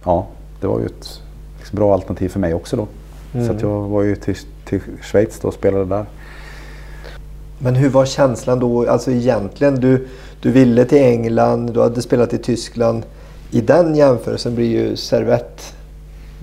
[0.05, 0.27] ja,
[0.61, 1.21] det var ju ett
[1.59, 2.87] liksom, bra alternativ för mig också då.
[3.35, 3.47] Mm.
[3.47, 6.07] Så att jag var ju till, till Schweiz då och spelade där.
[7.59, 8.91] Men hur var känslan då?
[8.91, 10.09] Alltså egentligen, du,
[10.41, 13.03] du ville till England, du hade spelat i Tyskland.
[13.51, 15.75] I den jämförelsen blir ju Servett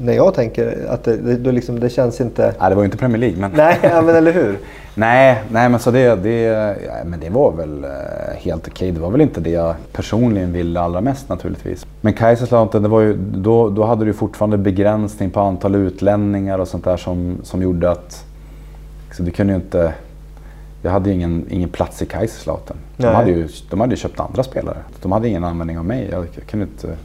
[0.03, 2.53] när jag tänker att det, det, liksom, det känns inte...
[2.59, 3.39] Nej, det var ju inte Premier League.
[3.39, 3.51] Men...
[3.51, 4.59] Nej, men eller hur?
[4.95, 6.41] nej, nej, men så det, det,
[6.85, 7.89] ja, men det var väl eh,
[8.37, 8.71] helt okej.
[8.71, 8.91] Okay.
[8.91, 11.85] Det var väl inte det jag personligen ville allra mest naturligtvis.
[12.01, 16.67] Men Kaiserslautern, det var ju, då, då hade du fortfarande begränsning på antal utlänningar och
[16.67, 18.25] sånt där som, som gjorde att...
[19.11, 19.93] Så du kunde ju inte...
[20.81, 22.77] Jag hade ju ingen, ingen plats i Kaiserslautern.
[22.97, 24.77] De hade, ju, de hade ju köpt andra spelare.
[25.01, 26.07] De hade ingen användning av mig.
[26.11, 26.97] Jag, jag kunde inte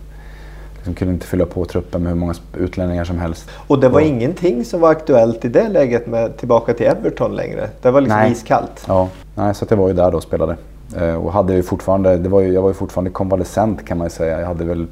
[0.87, 3.51] de kunde inte fylla på truppen med hur många utlänningar som helst.
[3.67, 7.37] Och det var och, ingenting som var aktuellt i det läget med tillbaka till Everton
[7.37, 7.69] längre?
[7.83, 8.33] Det var liksom nej.
[8.33, 8.85] iskallt?
[8.89, 10.57] Ja, nej, så jag var ju där då och spelade.
[10.97, 14.07] Eh, och hade ju fortfarande, det var ju, jag var ju fortfarande konvalescent kan man
[14.07, 14.41] ju säga.
[14.41, 14.87] Jag hade väl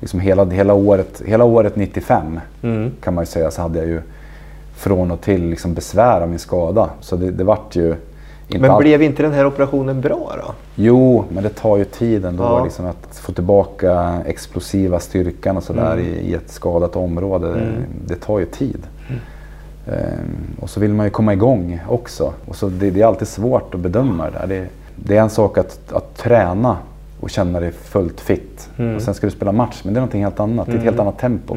[0.00, 2.92] liksom hela, hela, året, hela året 95 mm.
[3.00, 4.02] kan man ju säga så hade jag ju
[4.76, 6.90] från och till liksom besvär av min skada.
[7.00, 7.94] Så det, det vart ju
[8.48, 8.82] men all...
[8.82, 10.54] blev inte den här operationen bra då?
[10.74, 12.64] Jo, men det tar ju tid ändå ja.
[12.64, 16.04] liksom att få tillbaka explosiva styrkan och sådär mm.
[16.04, 17.48] i, i, ett skadat område.
[17.48, 17.84] Mm.
[18.06, 18.86] Det tar ju tid.
[19.08, 19.20] Mm.
[19.86, 22.32] Ehm, och så vill man ju komma igång också.
[22.46, 24.46] Och så det, det är alltid svårt att bedöma det där.
[24.46, 24.66] Det,
[24.96, 26.76] det är en sak att, att träna
[27.20, 28.70] och känna dig fullt fit.
[28.76, 28.96] Mm.
[28.96, 30.66] Och sen ska du spela match, men det är någonting helt annat.
[30.66, 31.06] Det är ett helt mm.
[31.06, 31.56] annat tempo.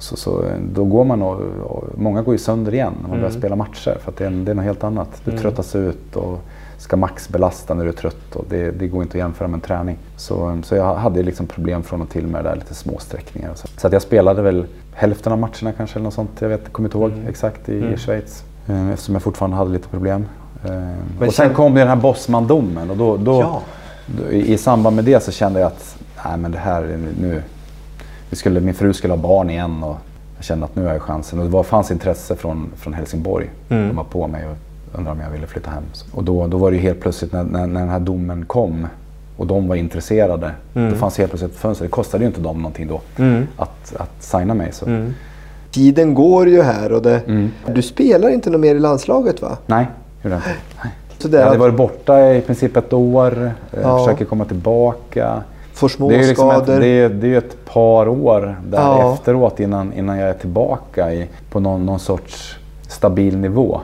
[0.00, 3.20] Så, så, då går man och, och, många går ju sönder igen när man mm.
[3.20, 5.08] börjar spela matcher för att det är, det är något helt annat.
[5.24, 5.42] Du mm.
[5.42, 6.38] tröttas ut och
[6.78, 9.60] ska maxbelasta när du är trött och det, det går inte att jämföra med en
[9.60, 9.98] träning.
[10.16, 13.50] Så, så jag hade liksom problem från och till med det där, lite småsträckningar.
[13.54, 13.68] Så.
[13.76, 16.30] så att jag spelade väl hälften av matcherna kanske eller något sånt.
[16.38, 17.26] Jag vet, kommer inte ihåg mm.
[17.28, 17.96] exakt i, mm.
[17.96, 18.44] Schweiz.
[18.68, 20.26] Eh, eftersom jag fortfarande hade lite problem.
[20.64, 23.62] Eh, och sen kom det den här Bosman-domen och då, då, ja.
[24.06, 27.42] då, i, i samband med det så kände jag att nej, men det här nu,
[28.30, 29.96] vi skulle, min fru skulle ha barn igen och
[30.36, 31.38] jag kände att nu har jag chansen.
[31.38, 33.50] Och det var, fanns intresse från, från Helsingborg.
[33.68, 33.88] Mm.
[33.88, 34.56] De var på mig och
[34.98, 35.82] undrade om jag ville flytta hem.
[36.12, 38.86] Och då, då var det helt plötsligt när, när, när den här domen kom
[39.36, 40.50] och de var intresserade.
[40.74, 40.90] Mm.
[40.90, 41.84] Då fanns helt plötsligt ett fönster.
[41.84, 43.46] Det kostade ju inte dem någonting då mm.
[43.56, 44.72] att, att signa mig.
[44.72, 44.86] Så.
[44.86, 45.14] Mm.
[45.70, 47.50] Tiden går ju här och det, mm.
[47.66, 49.58] du spelar inte något mer i landslaget va?
[49.66, 49.86] Nej,
[50.22, 50.50] gjorde jag inte.
[50.84, 50.92] Nej.
[51.18, 53.52] Så det jag hade varit borta i princip ett år,
[53.82, 53.98] ja.
[53.98, 55.42] försöker komma tillbaka.
[55.80, 59.14] Får små det är liksom ett, det, är, det är ett par år där ja.
[59.14, 62.56] efteråt innan, innan jag är tillbaka i, på någon, någon sorts
[62.88, 63.80] stabil nivå.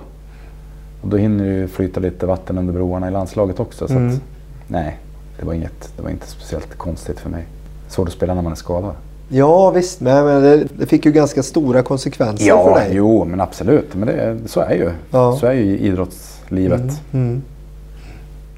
[1.03, 3.89] Och då hinner ju flyta lite vatten under broarna i landslaget också.
[3.89, 4.09] Så mm.
[4.09, 4.21] att,
[4.67, 4.99] nej,
[5.39, 7.45] det var, inget, det var inte speciellt konstigt för mig.
[7.89, 8.95] Svårt att spela när man är skadad.
[9.29, 12.91] Ja visst, men det, det fick ju ganska stora konsekvenser ja, för dig.
[12.93, 13.95] Jo men absolut.
[13.95, 14.91] Men det, så är ju.
[15.11, 15.37] Ja.
[15.37, 16.81] Så är ju idrottslivet.
[16.81, 17.29] Mm.
[17.29, 17.43] Mm.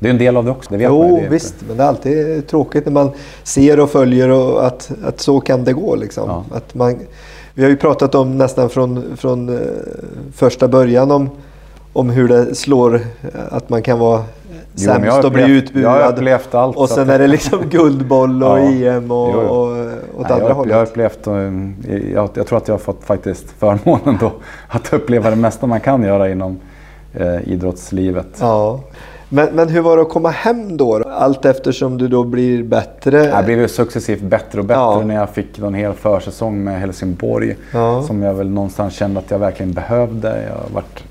[0.01, 0.71] Det är en del av det också.
[0.71, 1.55] Det vet jo, man det visst.
[1.69, 3.11] Men det är alltid tråkigt när man
[3.43, 5.97] ser och följer och att, att så kan det gå.
[5.97, 6.29] Liksom.
[6.29, 6.57] Ja.
[6.57, 6.99] Att man,
[7.55, 9.61] vi har ju pratat om nästan från, från uh,
[10.35, 11.31] första början om,
[11.93, 13.01] om hur det slår.
[13.51, 16.29] Att man kan vara jo, sämst och bli utbuad.
[16.51, 16.77] Allt.
[16.77, 18.71] Och sen är det liksom guldboll och ja.
[18.71, 19.49] EM och, jo, jo.
[19.49, 19.71] och
[20.21, 20.71] åt Nej, andra jag, hållet.
[20.71, 21.27] Jag har upplevt,
[22.15, 24.33] jag, jag, tror att jag har fått faktiskt förmånen då
[24.69, 26.59] att uppleva det mesta man kan göra inom
[27.15, 28.37] eh, idrottslivet.
[28.41, 28.81] Ja.
[29.29, 31.03] Men, men hur var det att komma hem då?
[31.09, 33.25] Allt eftersom du då blir bättre?
[33.25, 35.03] Jag blev successivt bättre och bättre ja.
[35.05, 37.57] när jag fick en hel försäsong med Helsingborg.
[37.73, 38.03] Ja.
[38.03, 40.43] Som jag väl någonstans kände att jag verkligen behövde.
[40.43, 41.05] Jag varit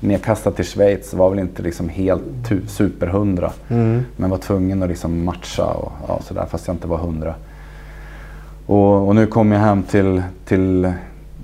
[0.00, 3.52] nedkastad till Schweiz, var väl inte liksom helt superhundra.
[3.68, 4.02] Mm.
[4.16, 7.34] Men var tvungen att liksom matcha och ja, sådär, fast jag inte var hundra.
[8.66, 10.92] Och, och, nu kom jag hem till, till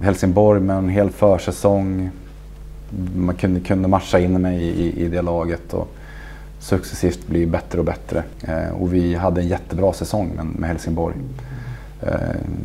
[0.00, 2.10] Helsingborg med en hel försäsong.
[3.16, 5.74] Man kunde, kunde matcha in mig i, i, i det laget.
[5.74, 5.88] Och,
[6.66, 8.22] successivt bli bättre och bättre.
[8.42, 11.14] Eh, och vi hade en jättebra säsong med, Helsingborg.
[12.02, 12.10] Eh,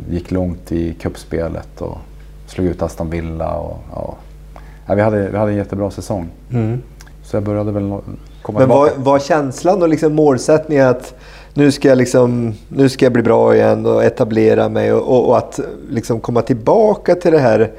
[0.10, 1.97] gick långt i kuppspelet och
[2.47, 3.54] slog ut Aston Villa.
[3.54, 4.16] Och, ja.
[4.86, 6.30] Ja, vi, hade, vi hade en jättebra säsong.
[6.52, 6.82] Mm.
[7.24, 7.97] Så jag började väl
[8.41, 11.14] komma Men var, var känslan och liksom målsättningen att
[11.54, 15.30] nu ska, jag liksom, nu ska jag bli bra igen och etablera mig och, och,
[15.30, 17.72] och att liksom komma tillbaka till det här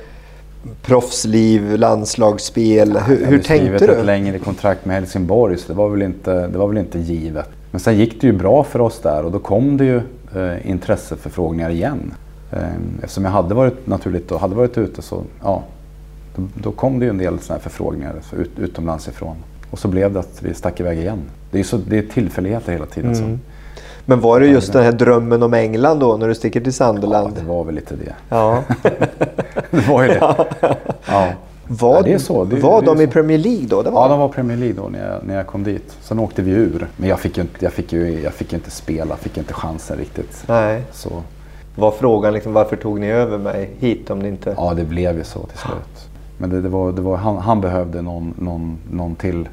[0.82, 2.96] proffsliv, landslagsspel.
[2.96, 3.92] Hur, hur tänkte du?
[3.92, 7.48] Ett längre kontrakt med Helsingborg så det var, väl inte, det var väl inte givet.
[7.70, 10.00] Men sen gick det ju bra för oss där och då kom det ju
[10.36, 12.14] eh, intresseförfrågningar igen.
[12.52, 12.58] Eh,
[13.02, 15.62] eftersom jag hade varit naturligt och hade varit ute så ja,
[16.36, 19.36] då, då kom det ju en del såna här förfrågningar ut, utomlands ifrån.
[19.70, 21.18] Och så blev det att vi stack iväg igen.
[21.50, 23.12] Det är, så, det är tillfälligheter hela tiden.
[23.12, 23.38] Mm.
[23.38, 23.38] Så.
[24.04, 27.32] Men var det just den här drömmen om England då när du sticker till Sunderland?
[27.36, 28.14] Ja, det var väl lite det.
[28.28, 28.62] Ja.
[29.70, 30.18] det var ju det.
[31.06, 31.26] Ja.
[31.66, 32.44] Var, ja, det är så.
[32.44, 33.02] Det, var det de så.
[33.02, 33.82] i Premier League då?
[33.82, 34.02] Det var...
[34.02, 35.96] Ja, de var Premier League då när jag, när jag kom dit.
[36.00, 36.88] Sen åkte vi ur.
[36.96, 39.98] Men jag fick ju inte, jag fick ju, jag fick inte spela, fick inte chansen
[39.98, 40.44] riktigt.
[40.46, 40.82] Nej.
[40.92, 41.22] Så.
[41.76, 44.54] Var frågan liksom, varför tog ni över mig hit om ni inte...
[44.56, 46.08] Ja, det blev ju så till slut.
[46.38, 49.48] Men det, det var, det var, han, han behövde någon, någon, någon till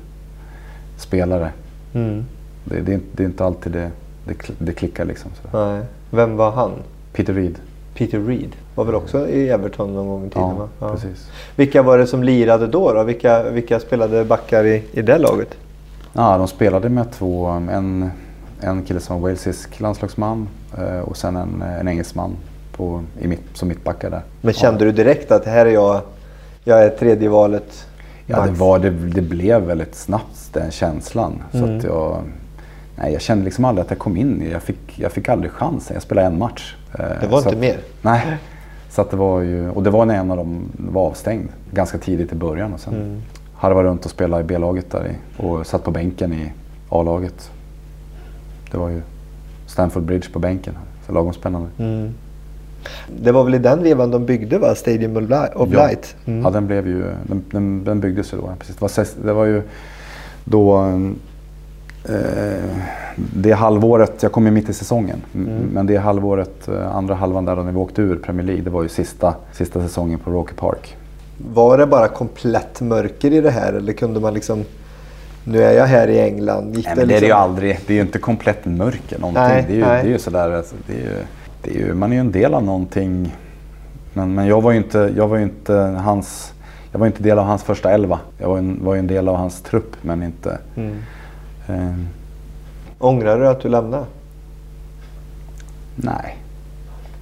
[0.98, 1.52] spelare.
[1.94, 2.26] Mm.
[2.64, 3.92] Det, det, det är inte alltid det
[4.30, 5.32] det, det klickar liksom.
[5.42, 5.74] Sådär.
[5.74, 5.86] Nej.
[6.10, 6.72] Vem var han?
[7.14, 7.60] Peter Reed.
[7.94, 10.56] Peter Reed var väl också i Everton någon gång i tiden?
[10.58, 11.30] Ja, ja, precis.
[11.56, 12.94] Vilka var det som lirade då?
[12.94, 13.04] då?
[13.04, 15.58] Vilka, vilka spelade backar i, i det laget?
[16.14, 17.46] Ja, de spelade med två.
[17.46, 18.12] En,
[18.62, 22.36] en kille som var walesisk landslagsman eh, och sen en, en engelsman
[22.72, 24.22] på, i mitt, som mittbackar där.
[24.42, 26.02] Men kände du direkt att här är jag,
[26.64, 27.86] jag är tredje valet?
[28.26, 31.44] Ja, det, var, det, det blev väldigt snabbt den känslan.
[31.52, 31.68] Mm.
[31.68, 32.24] Så att jag,
[33.02, 34.50] Nej, jag kände liksom aldrig att jag kom in.
[34.52, 35.94] Jag fick, jag fick aldrig chansen.
[35.94, 36.76] Jag spelade en match.
[37.22, 37.78] Det var inte att, mer?
[38.02, 38.38] Nej.
[38.90, 42.32] Så det var ju, och det var när en av dem var avstängd ganska tidigt
[42.32, 42.74] i början.
[42.74, 43.22] Och sen mm.
[43.54, 46.52] harvade runt och spelade i B-laget där i, och satt på bänken i
[46.90, 47.52] A-laget.
[48.72, 49.02] Det var ju
[49.68, 50.74] Stanford Bridge på bänken.
[51.08, 51.70] Så lagom spännande.
[51.78, 52.14] Mm.
[53.22, 54.76] Det var väl i den vevan de byggde va?
[54.76, 55.18] Stadium
[55.56, 56.16] of Light?
[56.26, 56.44] Mm.
[56.44, 58.54] Ja, den, blev ju, den, den, den byggdes ju då.
[58.60, 58.76] Precis.
[58.76, 59.62] Det, var, det var ju
[60.44, 61.12] då Eh,
[63.16, 65.70] det halvåret, jag kom ju mitt i säsongen, mm.
[65.74, 68.84] men det halvåret, eh, andra halvan där när vi åkte ur Premier League, det var
[68.84, 70.98] ju sista, sista säsongen på Roker Park.
[71.54, 74.66] Var det bara komplett mörker i det här eller kunde man liksom
[75.44, 76.76] nu är jag här i England.
[76.76, 77.80] Gick nej, det, men det är det ju liksom- aldrig.
[77.88, 79.44] Det är ju inte komplett mörker någonting.
[79.44, 81.16] Nej, det är ju, det är ju sådär, alltså, det är ju,
[81.62, 83.36] det är ju, man är ju en del av någonting,
[84.14, 85.74] Men, men jag var ju inte, jag var inte
[86.04, 86.54] hans...
[86.92, 88.20] Jag var inte del av hans första elva.
[88.38, 90.58] Jag var, en, var ju en del av hans trupp men inte...
[90.76, 90.96] Mm.
[91.70, 91.94] Eh,
[93.00, 94.06] Ångrar du att du lämnade?
[95.96, 96.38] Nej.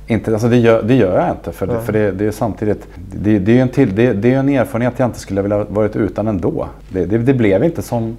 [0.07, 1.51] Inte, alltså det, gör, det gör jag inte.
[1.51, 2.87] För, det, för det, det, är samtidigt...
[3.11, 5.95] Det, det är en till, det, det, är en erfarenhet jag inte skulle vilja varit
[5.95, 6.67] utan ändå.
[6.89, 8.17] Det, det, blev inte som...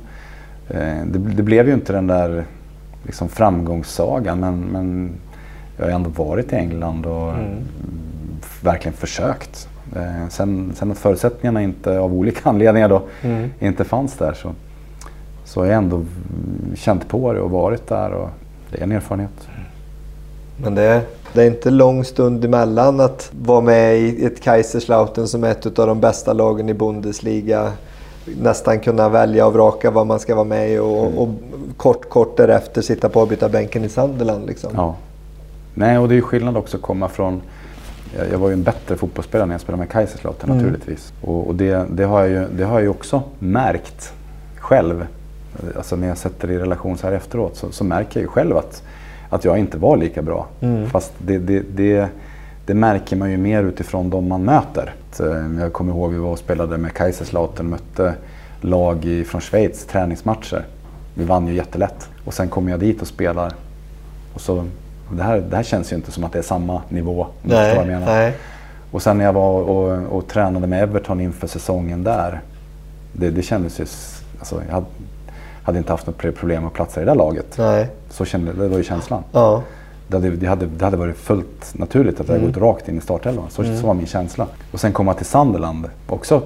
[0.68, 2.44] Eh, det, det, blev ju inte den där
[3.02, 5.10] liksom framgångssagan men, men
[5.76, 7.58] jag har ändå varit i England och mm.
[8.62, 9.68] verkligen försökt.
[9.96, 13.50] Eh, sen, sen att förutsättningarna inte av olika anledningar då mm.
[13.60, 14.52] inte fanns där så,
[15.48, 16.04] så har jag ändå
[16.74, 18.28] känt på det och varit där och
[18.70, 19.48] det är en erfarenhet.
[20.62, 25.26] Men det är, det är inte lång stund emellan att vara med i ett Kaiserslautern
[25.26, 27.72] som är ett av de bästa lagen i Bundesliga.
[28.40, 31.18] Nästan kunna välja och vraka vad man ska vara med i och, mm.
[31.18, 31.28] och
[31.76, 34.46] kort, kort därefter sitta på avbytarbänken i Sunderland.
[34.46, 34.70] Liksom.
[34.74, 34.96] Ja.
[35.74, 37.42] Nej, och det är ju skillnad också att komma från
[38.30, 40.62] jag var ju en bättre fotbollsspelare när jag spelade med Kaiserslautern mm.
[40.62, 41.12] naturligtvis.
[41.22, 44.12] Och, och det, det, har jag ju, det har jag ju också märkt
[44.56, 45.06] själv.
[45.76, 48.28] Alltså när jag sätter det i relation så här efteråt så, så märker jag ju
[48.28, 48.82] själv att,
[49.30, 50.46] att jag inte var lika bra.
[50.60, 50.90] Mm.
[50.90, 52.08] Fast det, det, det,
[52.66, 54.94] det, märker man ju mer utifrån de man möter.
[55.20, 58.14] Eh, jag kommer ihåg vi var och spelade med Kaiserslautern mötte
[58.60, 60.64] lag från Schweiz, träningsmatcher.
[61.14, 62.08] Vi vann ju jättelätt.
[62.24, 63.52] Och sen kommer jag dit och spelar.
[64.34, 64.64] Och så,
[65.12, 67.26] det, här, det här känns ju inte som att det är samma nivå.
[67.42, 68.06] Nej, jag menar.
[68.06, 68.34] Nej.
[68.90, 72.40] Och sen när jag var och, och, och, tränade med Everton inför säsongen där.
[73.12, 73.86] Det, det kändes ju...
[74.38, 74.86] Alltså, jag hade,
[75.68, 77.58] hade inte haft något problem att platsa i det där laget.
[77.58, 77.88] Nej.
[78.10, 79.22] Så kände, det var ju känslan.
[79.32, 79.62] Ja.
[80.06, 82.48] Det, hade, det, hade, det hade varit fullt naturligt att jag mm.
[82.48, 83.50] gått rakt in i startelvan.
[83.50, 83.80] Så, mm.
[83.80, 84.46] så var min känsla.
[84.72, 86.42] Och sen komma till Sunderland, också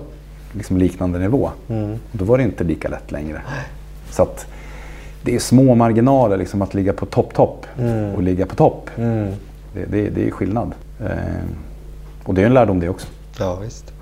[0.53, 1.51] liksom liknande nivå.
[1.68, 1.99] Mm.
[2.12, 3.43] Då var det inte lika lätt längre.
[4.11, 4.47] Så att,
[5.23, 8.14] det är små marginaler liksom att ligga på topp, topp mm.
[8.14, 8.91] och ligga på topp.
[8.97, 9.33] Mm.
[9.75, 10.75] Det, det, det, är skillnad.
[11.01, 11.16] Eh,
[12.25, 13.07] och det är en lärdom det också.
[13.39, 13.93] Ja, visst.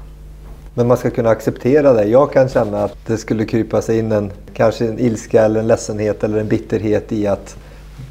[0.80, 2.04] Men man ska kunna acceptera det.
[2.04, 5.66] Jag kan känna att det skulle krypa sig in en, kanske en ilska eller en
[5.66, 7.56] ledsenhet eller en bitterhet i att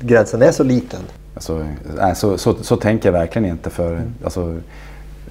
[0.01, 0.99] gränsen är så liten.
[1.34, 1.65] Alltså,
[1.97, 3.70] nej, så, så, så, tänker jag verkligen inte.
[3.70, 4.13] för mm.
[4.24, 4.55] alltså,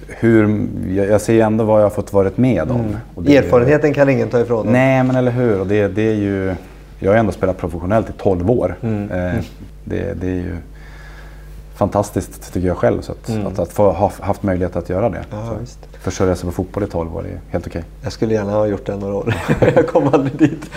[0.07, 2.95] hur, jag, jag ser ändå vad jag har fått varit med om.
[3.17, 3.37] Mm.
[3.37, 5.59] Erfarenheten kan ingen ta ifrån Nej, men eller hur.
[5.59, 6.55] Och det, det är ju,
[6.99, 8.75] jag har ändå spelat professionellt i 12 år.
[8.81, 9.11] Mm.
[9.11, 9.43] Eh,
[9.83, 10.55] det, det, är ju
[11.75, 13.01] fantastiskt tycker jag själv.
[13.01, 13.47] Så att, mm.
[13.47, 15.25] att, att, få ha haft möjlighet att göra det.
[15.31, 15.57] Ja,
[16.01, 17.79] Försörja sig på fotboll i 12 år är helt okej.
[17.79, 17.91] Okay.
[18.03, 19.35] Jag skulle gärna ha gjort det några år.
[19.75, 20.69] jag kom aldrig dit.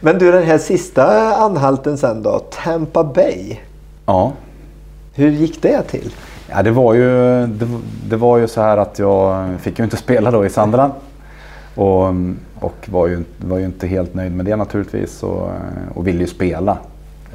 [0.00, 2.38] Men du, den här sista anhalten sen då.
[2.38, 3.56] Tampa Bay.
[4.06, 4.32] Ja.
[5.14, 6.14] Hur gick det till?
[6.50, 7.68] Ja, det, var ju, det,
[8.08, 10.90] det, var ju så här att jag fick ju inte spela då i Sandra.
[11.74, 12.06] Och,
[12.60, 15.50] och var, ju, var ju inte helt nöjd med det naturligtvis och,
[15.94, 16.78] och ville ju spela.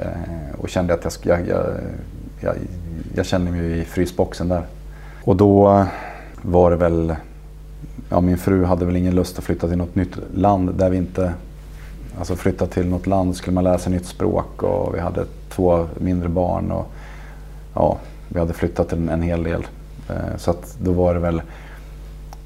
[0.00, 1.66] Eh, och kände att jag, jag,
[2.40, 2.54] jag,
[3.14, 4.62] jag kände mig i frysboxen där.
[5.24, 5.86] Och då
[6.42, 7.16] var det väl,
[8.08, 10.96] ja min fru hade väl ingen lust att flytta till något nytt land där vi
[10.96, 11.32] inte,
[12.18, 15.86] alltså flytta till något land skulle man lära sig nytt språk och vi hade två
[15.98, 16.92] mindre barn och
[17.74, 19.66] ja, vi hade flyttat en, en hel del.
[20.08, 21.42] Eh, så att då var det väl,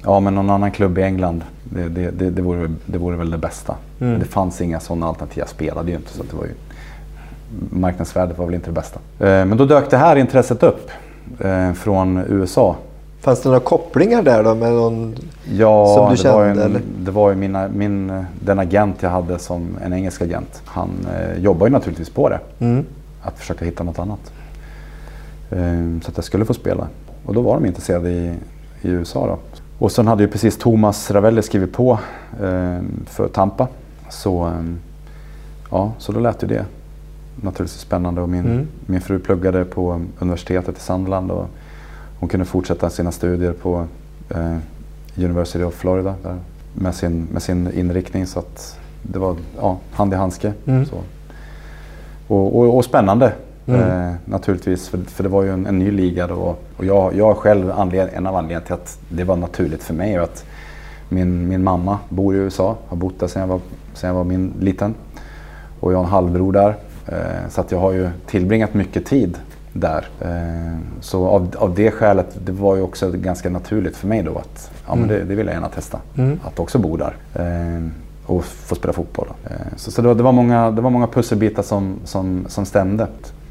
[0.03, 3.31] ja men någon annan klubb i England, det, det, det, det, vore, det vore väl
[3.31, 3.75] det bästa.
[3.99, 4.19] Mm.
[4.19, 6.53] Det fanns inga sådana alternativ, jag spelade ju inte så det var ju,
[7.69, 8.99] marknadsvärdet var väl inte det bästa.
[9.19, 10.89] Eh, men då dök det här intresset upp
[11.39, 12.75] eh, från USA.
[13.21, 15.15] Fanns det några kopplingar där då med någon
[15.51, 16.37] ja, som du kände?
[16.37, 16.81] Var en, eller?
[16.97, 20.61] det var ju mina, min, den agent jag hade som en engelsk agent.
[20.65, 22.39] Han eh, jobbar ju naturligtvis på det.
[22.59, 22.85] Mm.
[23.21, 24.31] Att försöka hitta något annat.
[25.49, 26.87] Eh, så att jag skulle få spela.
[27.25, 28.33] Och då var de intresserade i,
[28.81, 29.37] i USA då.
[29.79, 31.99] Och sen hade ju precis Thomas Ravelli skrivit på
[32.41, 33.67] eh, för Tampa.
[34.09, 34.53] Så, eh,
[35.71, 36.65] ja, så då lät ju det
[37.35, 38.21] naturligtvis spännande.
[38.21, 38.67] Och min, mm.
[38.85, 41.49] min fru pluggade på universitetet i Sandland och
[42.21, 43.85] hon kunde fortsätta sina studier på
[44.29, 44.57] eh,
[45.15, 46.37] University of Florida där,
[46.73, 48.27] med, sin, med sin inriktning.
[48.27, 50.53] Så att det var ja, hand i handske.
[50.65, 50.85] Mm.
[52.27, 53.33] Och, och, och spännande
[53.65, 53.81] mm.
[53.81, 56.55] eh, naturligtvis, för, för det var ju en, en ny liga då.
[56.77, 60.17] Och jag, jag själv anled, en av anledningarna till att det var naturligt för mig.
[60.17, 60.45] Att
[61.09, 63.59] min, min mamma bor i USA, har bott där sedan jag var,
[63.93, 64.95] sedan jag var min, liten.
[65.79, 66.75] Och jag har en halvbror där.
[67.07, 69.37] Eh, så att jag har ju tillbringat mycket tid
[69.73, 70.07] där.
[70.21, 74.37] Eh, så av, av det skälet, det var ju också ganska naturligt för mig då
[74.37, 75.07] att ja, men mm.
[75.07, 75.99] det, det vill jag gärna testa.
[76.17, 76.39] Mm.
[76.45, 77.15] Att också bo där.
[77.33, 77.87] Eh,
[78.25, 79.27] och få spela fotboll.
[79.75, 83.07] Så, så det, var, det, var många, det var många pusselbitar som, som, som stämde.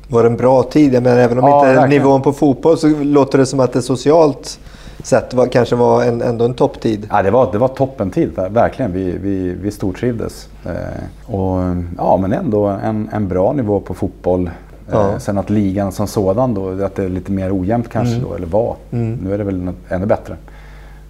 [0.08, 0.94] Var det en bra tid?
[0.94, 3.82] Jag menar, även om ja, inte nivån på fotboll så låter det som att det
[3.82, 4.60] socialt
[5.02, 7.08] sett var, kanske var en, ändå en topptid.
[7.10, 8.92] Ja, det var, det var toppentid, verkligen.
[8.92, 10.48] Vi, vi, vi stortrivdes.
[10.64, 14.50] Eh, och, ja, men ändå en, en bra nivå på fotboll.
[14.92, 15.10] Ja.
[15.12, 18.28] Eh, sen att ligan som sådan då, att det är lite mer ojämnt kanske Mm.
[18.28, 18.76] då, eller var.
[18.90, 19.14] Mm.
[19.24, 20.36] Nu är det väl ännu bättre.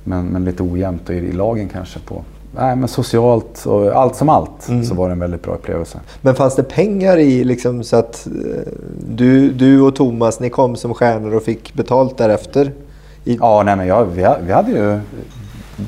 [0.04, 1.98] Men, men lite ojämnt i, i lagen kanske.
[2.00, 2.22] på
[2.56, 4.84] Nej, men socialt och allt som allt Mm.
[4.84, 5.98] så var det en väldigt bra upplevelse.
[6.20, 8.72] Men fanns det pengar i liksom så att eh,
[9.08, 12.72] du, du och Thomas, ni kom som stjärnor och fick betalt därefter?
[13.24, 15.00] I, Ja, nej, men jag, vi, vi hade ju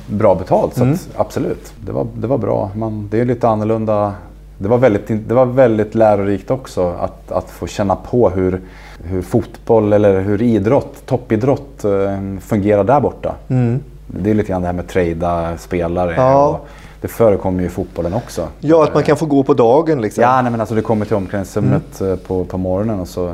[0.07, 0.95] bra betalt, så Mm.
[0.95, 1.73] att, absolut.
[1.87, 2.71] Det var, det var bra.
[2.77, 4.15] Man, det är lite annorlunda.
[4.63, 8.61] Det var väldigt, det var väldigt lärorikt också att, att få känna på hur,
[9.05, 11.91] hur fotboll eller hur idrott, toppidrott eh,
[12.41, 13.35] fungerar där borta.
[13.49, 13.81] Mm.
[14.07, 16.15] Det är lite grann det här med trada spelare.
[16.17, 16.61] Ja.
[17.01, 18.49] Det förekommer ju i fotbollen också.
[18.61, 20.23] Ja, att man kan få gå på dagen liksom.
[20.23, 22.13] Ja, nej, men alltså du kommer till omklädningsrummet Mm.
[22.13, 23.33] eh, på, på morgonen och så...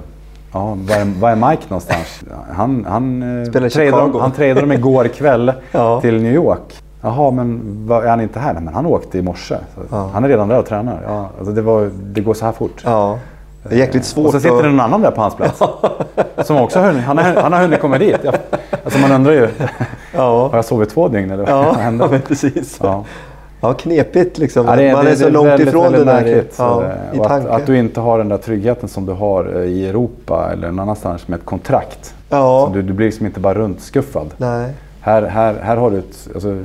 [0.53, 2.21] Ja, var är, var är Mike någonstans?
[2.53, 4.19] Han, han, eh, Spelar tradade, Chicago.
[4.21, 6.01] han tradade dem igår kväll Ja.
[6.01, 6.75] till New York.
[7.03, 8.53] Jaha, men var, är han inte här?
[8.55, 9.57] Nej, men han åkte i morse.
[9.91, 10.11] Ja.
[10.15, 11.01] Han är redan där och tränar.
[11.07, 12.83] Ja, alltså det, var, det går så här fort.
[12.85, 13.19] Ja.
[13.63, 15.63] Det är jäkligt svårt och så sitter det någon annan där på hans plats.
[16.45, 18.17] som också har han, har, han har hunnit komma dit.
[18.23, 18.33] Ja.
[18.85, 19.49] Alltså man undrar ju, har
[20.15, 22.09] Ja, jag sovit två dygn eller vad ja hände?
[22.11, 22.79] men precis.
[22.83, 23.05] Ja.
[23.61, 23.73] Ja.
[23.73, 24.67] knepigt liksom.
[24.67, 26.55] Ja, det, man det, är så det långt väldigt, ifrån väldigt det där märkligt.
[26.59, 26.83] ja,
[27.13, 29.89] Eh, i att, att du inte har den där tryggheten som du har eh, i
[29.89, 32.15] Europa eller någon annanstans med ett kontrakt.
[32.29, 34.35] Ja, Så du, du blir liksom inte bara runtskuffad.
[34.37, 34.73] nej.
[35.01, 36.59] Här, här, här har du ett, alltså,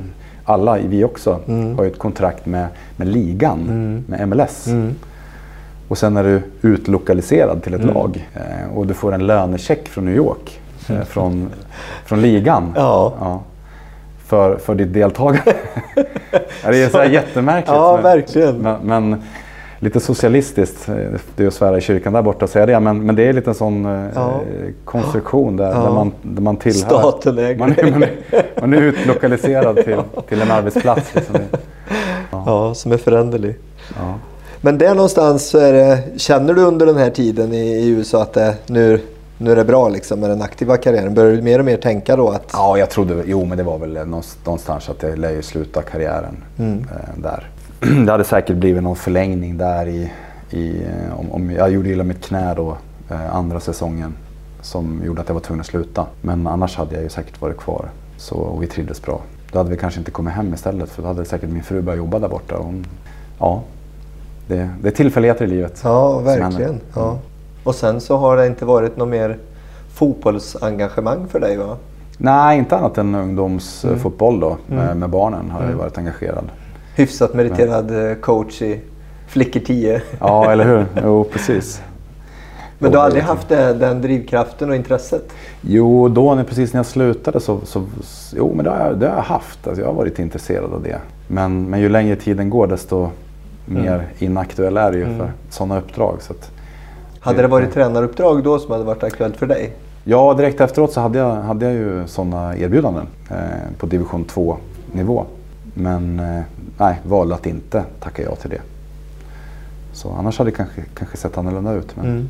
[0.44, 1.76] alla, vi också, Mm.
[1.76, 2.66] har ju ett kontrakt med,
[2.96, 4.04] med ligan, Mm.
[4.08, 4.66] med MLS.
[4.66, 4.94] Mm.
[5.88, 7.94] Och sen är du utlokaliserad till ett Mm.
[7.94, 10.60] lag eh, och du får en lönecheck från New York.
[10.88, 11.50] Eh, från,
[12.04, 12.72] från ligan.
[12.76, 13.42] Ja.
[14.26, 15.54] för, för ditt deltagande.
[16.64, 17.68] ja, det är så här jättemärkligt.
[17.74, 18.56] Ja, men, verkligen.
[18.58, 19.22] Men, men
[19.84, 20.94] lite socialistiskt, eh,
[21.36, 22.80] det är att svära i kyrkan där borta och säga det.
[22.80, 24.40] Men, men det är lite en sån eh, Ja.
[24.84, 25.78] konstruktion där, Ja.
[25.82, 26.80] där, man, där man tillhör.
[26.98, 27.58] Staten äger.
[27.58, 28.10] Man är, man, är,
[28.60, 31.14] man är utlokaliserad till, till en arbetsplats.
[31.14, 31.36] Liksom.
[32.30, 33.54] Ja, som är föränderlig.
[33.96, 34.14] Ja.
[34.60, 38.22] Men där någonstans så är det, känner du under den här tiden i, i USA
[38.22, 39.00] att det, nu,
[39.38, 41.14] nu är det bra liksom med den aktiva karriären?
[41.14, 42.50] Börjar du mer och mer tänka då att...
[42.52, 46.36] ja, jag trodde, jo men det var väl någonstans att jag lär ju sluta karriären
[46.58, 46.78] Mm.
[46.78, 47.48] eh, där.
[48.06, 50.12] Det hade säkert blivit någon förlängning där i,
[50.50, 52.76] i eh, om, om jag gjorde illa mitt knä då
[53.10, 54.14] eh, andra säsongen
[54.60, 56.06] som gjorde att jag var tvungen att sluta.
[56.20, 57.88] Men annars hade jag ju säkert varit kvar.
[58.16, 59.20] Så, och vi trivdes bra.
[59.52, 61.98] Då hade vi kanske inte kommit hem istället för då hade säkert min fru börjat
[61.98, 62.56] jobba där borta.
[62.58, 62.86] Hon,
[63.38, 63.62] ja,
[64.46, 65.80] det, det är tillfälligheter i livet.
[65.84, 66.80] Ja, verkligen.
[66.94, 67.18] Ja.
[67.64, 69.38] Och sen så har det inte varit något mer
[69.94, 71.76] fotbollsengagemang för dig va?
[72.18, 74.56] Nej, inte annat än ungdomsfotboll då.
[74.66, 74.98] Med, Mm.
[74.98, 75.78] med barnen har jag Mm.
[75.78, 76.44] varit engagerad.
[76.94, 78.80] Hyfsat meriterad eh, coach i
[79.26, 80.02] Flickor 10.
[80.20, 80.86] Ja, eller hur?
[81.04, 81.82] Jo, precis.
[82.78, 85.32] Men du har aldrig haft det, den drivkraften och intresset?
[85.60, 87.84] Jo, då när, precis när jag slutade så, så
[88.36, 89.66] jo, men det har jag, det har jag haft.
[89.66, 90.98] Alltså, jag har varit intresserad av det.
[91.28, 93.08] Men, men ju längre tiden går desto
[93.66, 94.06] mer Mm.
[94.18, 95.18] inaktuell är det ju Mm.
[95.18, 96.16] för sådana uppdrag.
[96.22, 96.50] Så att,
[97.20, 99.72] Hade det varit tränaruppdrag då som hade varit aktuellt för dig?
[100.04, 103.36] ja, direkt efteråt så hade jag, hade jag ju sådana erbjudanden eh,
[103.78, 105.24] på division 2-nivå.
[105.74, 106.42] Men eh,
[106.78, 108.60] nej, valde att inte tacka ja till det.
[109.92, 111.96] Så annars hade det kanske, kanske sett annorlunda ut.
[111.96, 112.28] Men, Mm.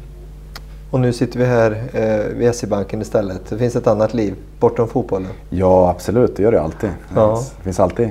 [0.91, 3.41] Och nu sitter vi här eh, vid SE-banken istället.
[3.51, 5.29] Det finns ett annat liv bortom fotbollen.
[5.51, 6.37] Ja, absolut.
[6.37, 6.91] Det gör det alltid.
[7.15, 7.43] Ja.
[7.57, 8.11] Det finns alltid.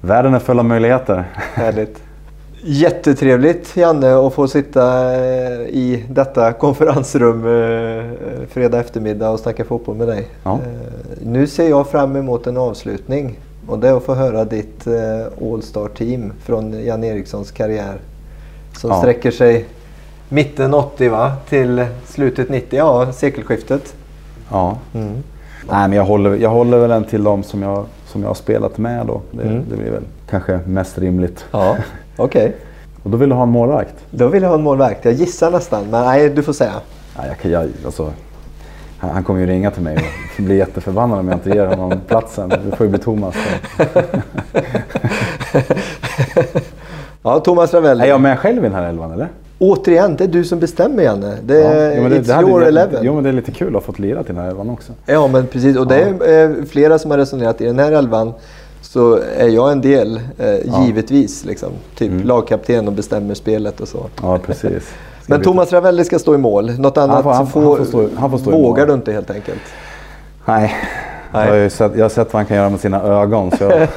[0.00, 1.24] Världen är full av möjligheter.
[1.54, 2.02] Härligt.
[2.62, 8.04] Jättetrevligt Janne att få sitta eh, i detta konferensrum eh,
[8.48, 10.26] fredag eftermiddag och snacka fotboll med dig.
[10.44, 10.52] Ja.
[10.52, 10.58] Eh,
[11.22, 13.38] Nu ser jag fram emot en avslutning
[13.68, 17.94] och det är att få höra ditt eh, All-star-team från Jan Erikssons karriär.
[18.78, 18.98] Som Ja.
[18.98, 19.64] sträcker sig
[20.28, 21.32] mitten 80 va?
[21.48, 23.94] till slutet 90, ja sekelskiftet.
[24.50, 24.78] Ja.
[24.94, 25.12] Mm.
[25.70, 28.34] Nej, men jag håller, jag håller väl en till dem som jag, som jag har
[28.34, 29.20] spelat med då.
[29.30, 29.62] Det, Mm.
[29.70, 31.44] det blir väl kanske mest rimligt.
[31.50, 31.76] Ja,
[32.16, 32.56] okej.
[33.02, 33.94] Och då vill du ha en målvakt?
[34.10, 35.04] Då vill jag ha en målvakt.
[35.04, 36.72] Jag gissar nästan, men nej, du får säga.
[37.18, 38.12] Nej, jag, kan- jag, alltså,
[38.98, 39.96] han, han kommer ju ringa till mig
[40.38, 42.48] och bli jätteförbannad om jag inte ger honom platsen.
[42.48, 43.34] Det får ju bli Thomas.
[47.22, 48.04] Ja, Thomas Ravelli.
[48.04, 49.28] Är jag med själv i den här elvan eller?
[49.58, 51.34] Återigen, det är du som bestämmer Janne.
[51.44, 53.00] Det är, jo, men det, it's det hade- your eleven.
[53.04, 54.92] Jo, men det är lite kul att ha fått lira till den här elvan också.
[55.06, 55.76] Ja, men precis.
[55.76, 58.32] Och det är eh, flera som har resonerat i den här elvan.
[58.80, 61.44] Så är jag en del, eh, givetvis.
[61.44, 61.68] Liksom.
[61.96, 62.26] Typ Mm.
[62.26, 64.06] lagkapten och bestämmer spelet och så.
[64.22, 64.94] Ja, precis.
[65.26, 66.78] Men Thomas Ravelli ska stå i mål.
[66.78, 69.30] Något annat får- han- så han får stå- han får stå vågar du inte helt
[69.30, 69.60] enkelt.
[70.44, 70.74] Nej.
[71.32, 71.48] Nej.
[71.56, 73.50] Jag, har sett, jag har sett vad han kan göra med sina ögon.
[73.50, 73.72] Så jag,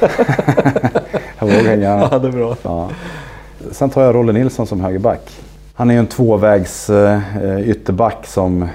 [1.38, 2.18] jag vågar gärna.
[2.18, 2.56] det är bra.
[2.62, 2.88] Ja.
[3.70, 5.20] Sen tar jag Rolle Nilsson som högerback.
[5.74, 7.20] Han är ju en tvåvägs eh,
[7.70, 8.68] ytterback som,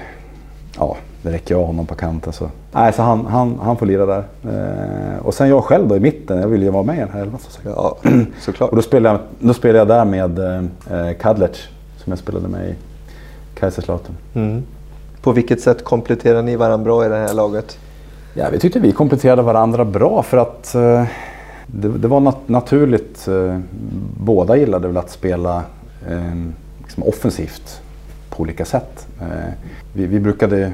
[0.78, 0.96] ja,
[1.28, 2.32] det räcker av honom på kanten.
[2.32, 4.24] Så, nej, så han, han, han får lira där.
[4.44, 7.10] Eh, och sen jag själv då i mitten, jag vill ju vara med i den
[7.10, 7.66] här elvan sagt.
[7.76, 7.96] Ja,
[8.40, 8.70] såklart.
[8.70, 12.68] Och då spelade jag, då spelade jag där med eh, Kadlec som jag spelade med
[12.68, 12.74] i
[13.54, 14.14] Kaiserslautern.
[14.34, 14.62] Mm.
[15.22, 17.78] På vilket sätt kompletterar ni varandra bra i det här laget?
[18.34, 21.04] Ja, vi tyckte vi kompletterade varandra bra för att eh,
[21.66, 23.28] det, det, var nat naturligt.
[23.28, 23.58] Eh,
[24.20, 25.62] båda gillade väl att spela
[26.08, 26.34] eh,
[26.82, 27.80] liksom offensivt
[28.38, 29.06] på olika sätt.
[29.20, 29.52] Eh,
[29.92, 30.72] vi, vi, brukade,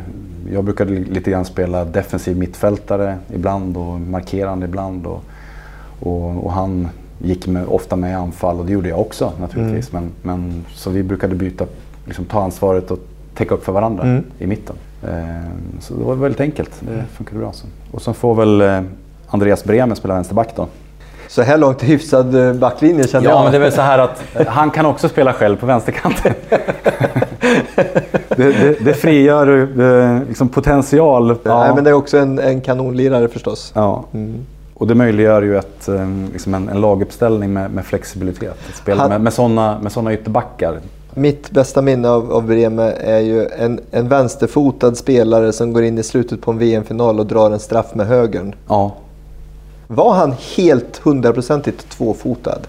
[0.52, 5.06] jag brukade lite grann spela defensiv mittfältare ibland och markerande ibland.
[5.06, 5.24] Och,
[6.00, 6.88] och, och han
[7.18, 9.92] gick med, ofta med i anfall och det gjorde jag också naturligtvis.
[9.92, 10.10] Mm.
[10.22, 11.66] Men, men, så vi brukade byta,
[12.06, 12.98] liksom, ta ansvaret och
[13.34, 14.24] täcka upp för varandra mm.
[14.38, 14.76] i mitten.
[15.02, 15.10] Eh,
[15.80, 16.70] så det var väldigt enkelt.
[16.80, 17.52] Det funkade bra.
[17.52, 17.66] Så.
[17.90, 18.82] Och så får väl eh,
[19.26, 20.68] Andreas Bremer spela vänsterback då.
[21.28, 23.38] Så här långt hyfsad eh, backlinje känner ja, jag.
[23.38, 26.32] Ja, men det är väl så här att han kan också spela själv på vänsterkanten.
[28.28, 31.36] det, det, det frigör liksom potential.
[31.42, 31.64] Ja.
[31.64, 33.72] Nej, men det är också en, en kanonlirare förstås.
[33.74, 34.04] Ja.
[34.14, 34.34] Mm.
[34.74, 35.88] Och det möjliggör ju ett,
[36.32, 38.56] liksom en, en laguppställning med, med flexibilitet.
[38.68, 39.10] Att spela Han...
[39.10, 40.80] med, med sådana med såna ytterbackar
[41.14, 45.98] mitt bästa minne av, av Bremer är ju en, en vänsterfotad spelare som går in
[45.98, 48.54] i slutet på en VM-final och drar en straff med högern.
[48.68, 48.94] Ja.
[49.86, 52.60] Var han helt hundraprocentigt tvåfotad?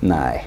[0.00, 0.44] Nej,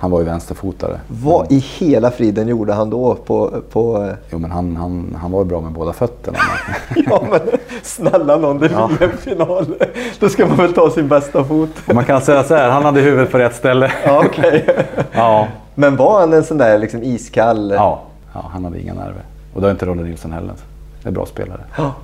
[0.00, 1.00] han var ju vänsterfotare.
[1.08, 3.62] Vad i hela friden gjorde han då på...
[3.72, 4.12] på...
[4.30, 6.38] Jo men han, han, han var ju bra med båda fötterna.
[7.06, 7.40] ja men
[7.82, 8.90] snälla någon, det är ja.
[9.00, 9.74] VM-final.
[10.20, 11.70] Då ska man väl ta sin bästa fot.
[11.94, 13.92] man kan säga så här, han hade huvudet på rätt ställe.
[14.04, 14.62] ja, okay.
[15.12, 15.46] ja.
[15.74, 17.70] Men var han en sån där liksom iskall?
[17.70, 18.02] Ja,
[18.34, 19.22] ja han hade inga nerver.
[19.54, 20.54] Och det har inte Rolle Nilsson heller.
[21.02, 21.60] Det är bra spelare.
[21.76, 21.94] Ja.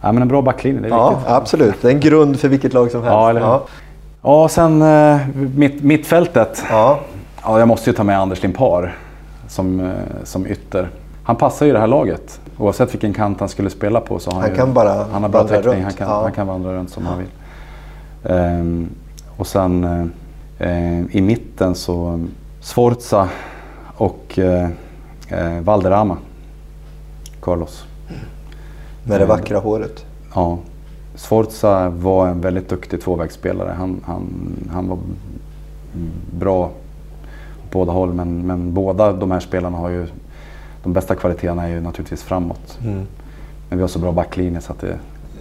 [0.00, 1.28] Ja men en bra backlinje, det är ja, viktigt.
[1.28, 3.12] Absolut, det är en grund för vilket lag som helst.
[3.12, 3.62] Ja, eller ja.
[4.22, 6.64] ja sen eh, mitt, mittfältet.
[6.70, 6.98] Ja.
[7.42, 8.96] ja, jag måste ju ta med Anders Limpar
[9.48, 9.92] som, eh,
[10.24, 10.88] som ytter.
[11.22, 12.40] Han passar ju det här laget.
[12.58, 15.28] Oavsett vilken kant han skulle spela på så har han, ju, kan bara han har
[15.28, 15.82] bra täckning.
[15.82, 16.22] Han kan, ja.
[16.22, 17.28] han kan vandra runt som han vill.
[18.22, 18.88] Um,
[19.36, 19.84] och sen
[20.60, 22.20] uh, i mitten så
[22.66, 23.28] Sforza
[23.96, 24.68] och eh,
[25.28, 26.16] eh, Valderrama.
[27.40, 27.84] Carlos.
[29.06, 30.04] Med det eh, vackra håret?
[30.34, 30.58] Ja.
[31.14, 33.74] Sforza var en väldigt duktig tvåvägsspelare.
[33.78, 34.28] Han, han,
[34.72, 34.98] han var
[36.30, 36.70] bra
[37.70, 40.06] på båda håll men, men båda de här spelarna har ju
[40.82, 42.78] de bästa kvaliteterna är ju naturligtvis framåt.
[42.82, 43.06] Mm.
[43.68, 44.98] Men vi har så bra backlinje så att det,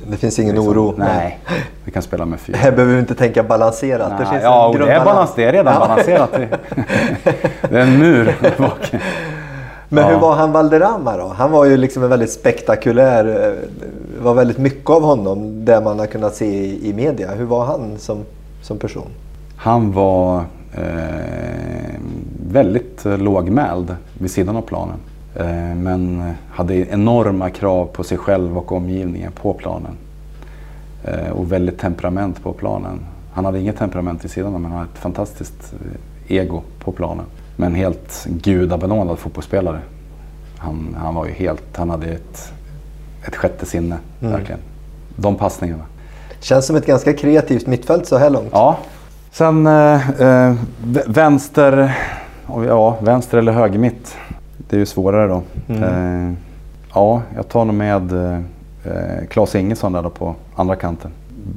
[0.08, 0.94] det finns ingen liksom, oro?
[0.98, 1.40] Nej,
[1.84, 2.58] vi kan spela med fyra.
[2.58, 4.10] Här behöver vi inte tänka balanserat.
[4.10, 5.80] Nej, det finns ja, det, är balans, det är redan ja.
[5.80, 6.32] balanserat.
[7.70, 8.36] det är en mur
[9.90, 10.10] Men ja.
[10.10, 11.28] hur var han Valderrama då?
[11.28, 15.82] Han var ju liksom en väldigt spektakulär, det eh, var väldigt mycket av honom det
[15.82, 17.32] man har kunnat se i, i media.
[17.32, 18.26] Hur var han som,
[18.62, 19.08] som person?
[19.56, 22.00] Han var eh,
[22.52, 24.98] väldigt lågmäld vid sidan av planen.
[25.36, 29.98] Eh, men hade enorma krav på sig själv och omgivningen på planen.
[31.04, 33.00] Eh, och väldigt temperament på planen.
[33.34, 37.26] Han hade inget temperament vid sidan men han hade ett fantastiskt eh, ego på planen.
[37.56, 39.80] Men helt gudabenådad fotbollsspelare.
[40.58, 42.52] Han, han var ju helt, han hade ett,
[43.28, 44.34] ett sjätte sinne, mm.
[44.34, 44.60] verkligen.
[45.16, 45.84] De passningarna.
[46.40, 48.50] Känns som ett ganska kreativt mittfält så här långt.
[48.52, 48.78] Ja.
[49.32, 50.54] Sen eh,
[51.06, 51.98] vänster,
[52.68, 54.16] ja, vänster eller höger mitt
[54.70, 55.42] det är ju svårare då.
[55.68, 55.84] Mm.
[55.84, 56.34] Eh,
[56.94, 58.12] ja, jag tar nog med
[58.84, 61.12] eh, Claes Ingesson där då på andra kanten.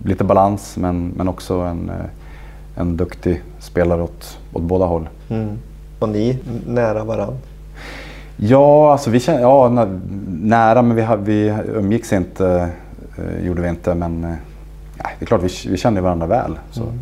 [0.05, 5.09] Lite balans men, men också en, eh, en duktig spelare åt, åt båda håll.
[5.28, 5.59] Mm.
[5.99, 7.34] Var ni nära varann?
[8.36, 9.86] Ja, alltså vi kände, ja,
[10.28, 12.68] nära men vi, vi umgicks inte,
[13.18, 13.94] eh, gjorde vi inte.
[13.94, 14.34] Men eh,
[15.18, 16.59] det är klart vi, vi kände varandra väl.
[16.70, 16.82] Så.
[16.82, 16.94] Mm.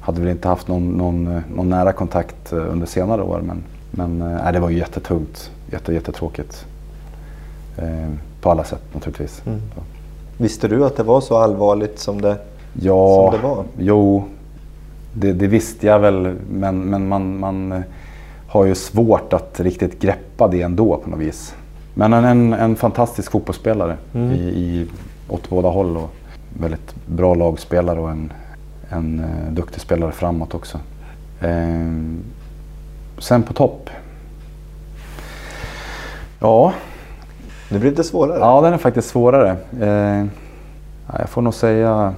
[0.00, 3.40] Hade väl inte haft någon, någon, någon nära kontakt eh, under senare år.
[3.44, 6.66] Men, men äh, det var ju jättetungt, jätte, jättetråkigt.
[7.76, 8.10] Eh,
[8.40, 9.42] på alla sätt naturligtvis.
[9.46, 9.60] Mm.
[10.36, 12.36] Visste du att det var så allvarligt som det,
[12.72, 13.64] ja, som det var?
[13.78, 14.24] Jo,
[15.14, 16.36] det, det, visste jag väl.
[16.50, 17.80] Men, men man, man eh,
[18.50, 21.54] har ju svårt att riktigt greppa det ändå på något vis.
[21.94, 24.32] Men en, en, en fantastisk fotbollsspelare mm.
[24.32, 24.86] i, i,
[25.28, 25.96] åt båda håll.
[25.96, 26.10] Och
[26.60, 28.32] väldigt bra lagspelare och en,
[28.88, 30.78] en uh, duktig spelare framåt också.
[31.40, 31.92] Eh,
[33.18, 33.90] sen på topp.
[36.40, 36.72] Ja.
[37.68, 38.38] Nu blir det svårare.
[38.38, 39.56] Ja, den är faktiskt svårare.
[39.80, 40.26] Eh,
[41.18, 42.14] jag får nog säga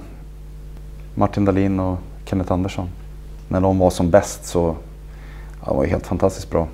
[1.15, 2.89] Martin Dahlin och Kenneth Andersson.
[3.47, 4.75] När de var som bäst så
[5.65, 6.67] ja, det var helt fantastiskt bra.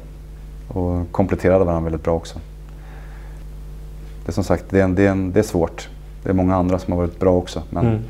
[0.67, 2.39] Och kompletterade varandra väldigt bra också.
[4.25, 5.89] Det är som sagt, det är, en, det är, en, det är svårt.
[6.23, 7.63] Det är många andra som har varit bra också.
[7.69, 8.01] Men, mm.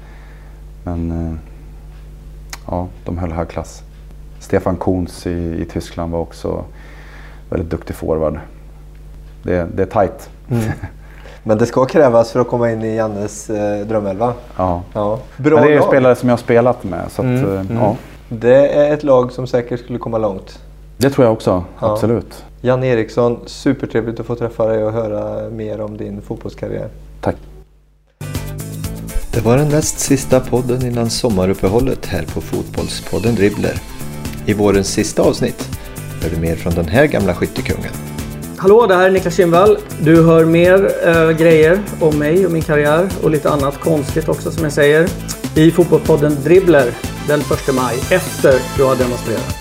[0.83, 1.33] men eh,
[2.67, 3.83] ja, de höll hög klass.
[4.39, 6.63] Stefan Kuhns i, i Tyskland var också
[7.49, 8.39] väldigt duktig forward.
[9.43, 10.29] Det, det är tajt.
[10.49, 10.63] Mm.
[11.43, 14.33] Men det ska krävas för att komma in i Jannes eh, drömelva.
[14.57, 14.81] Ja.
[14.93, 15.19] ja.
[15.37, 17.03] Bra Men det är ju spelare som jag har spelat med.
[17.09, 17.45] Så att, mm.
[17.45, 17.77] Eh, mm.
[17.77, 17.95] Ja.
[18.29, 20.59] Det är ett lag som säkert skulle komma långt.
[21.01, 21.91] Det tror jag också, ja.
[21.93, 22.45] absolut.
[22.61, 26.89] Jan Eriksson, supertrevligt att få träffa dig och höra mer om din fotbollskarriär.
[27.21, 27.35] Tack.
[29.33, 33.73] Det var den näst sista podden innan sommaruppehållet här på Fotbollspodden Dribbler.
[34.45, 35.69] I vårens sista avsnitt
[36.23, 37.91] hör du mer från den här gamla skyttekungen.
[38.57, 39.77] Hallå, det här är Niklas Kindvall.
[40.01, 44.51] Du hör mer äh, grejer om mig och min karriär och lite annat konstigt också
[44.51, 45.09] som jag säger
[45.55, 46.91] i Fotbollspodden Dribbler
[47.27, 49.58] den 1 maj efter du har demonstrerat.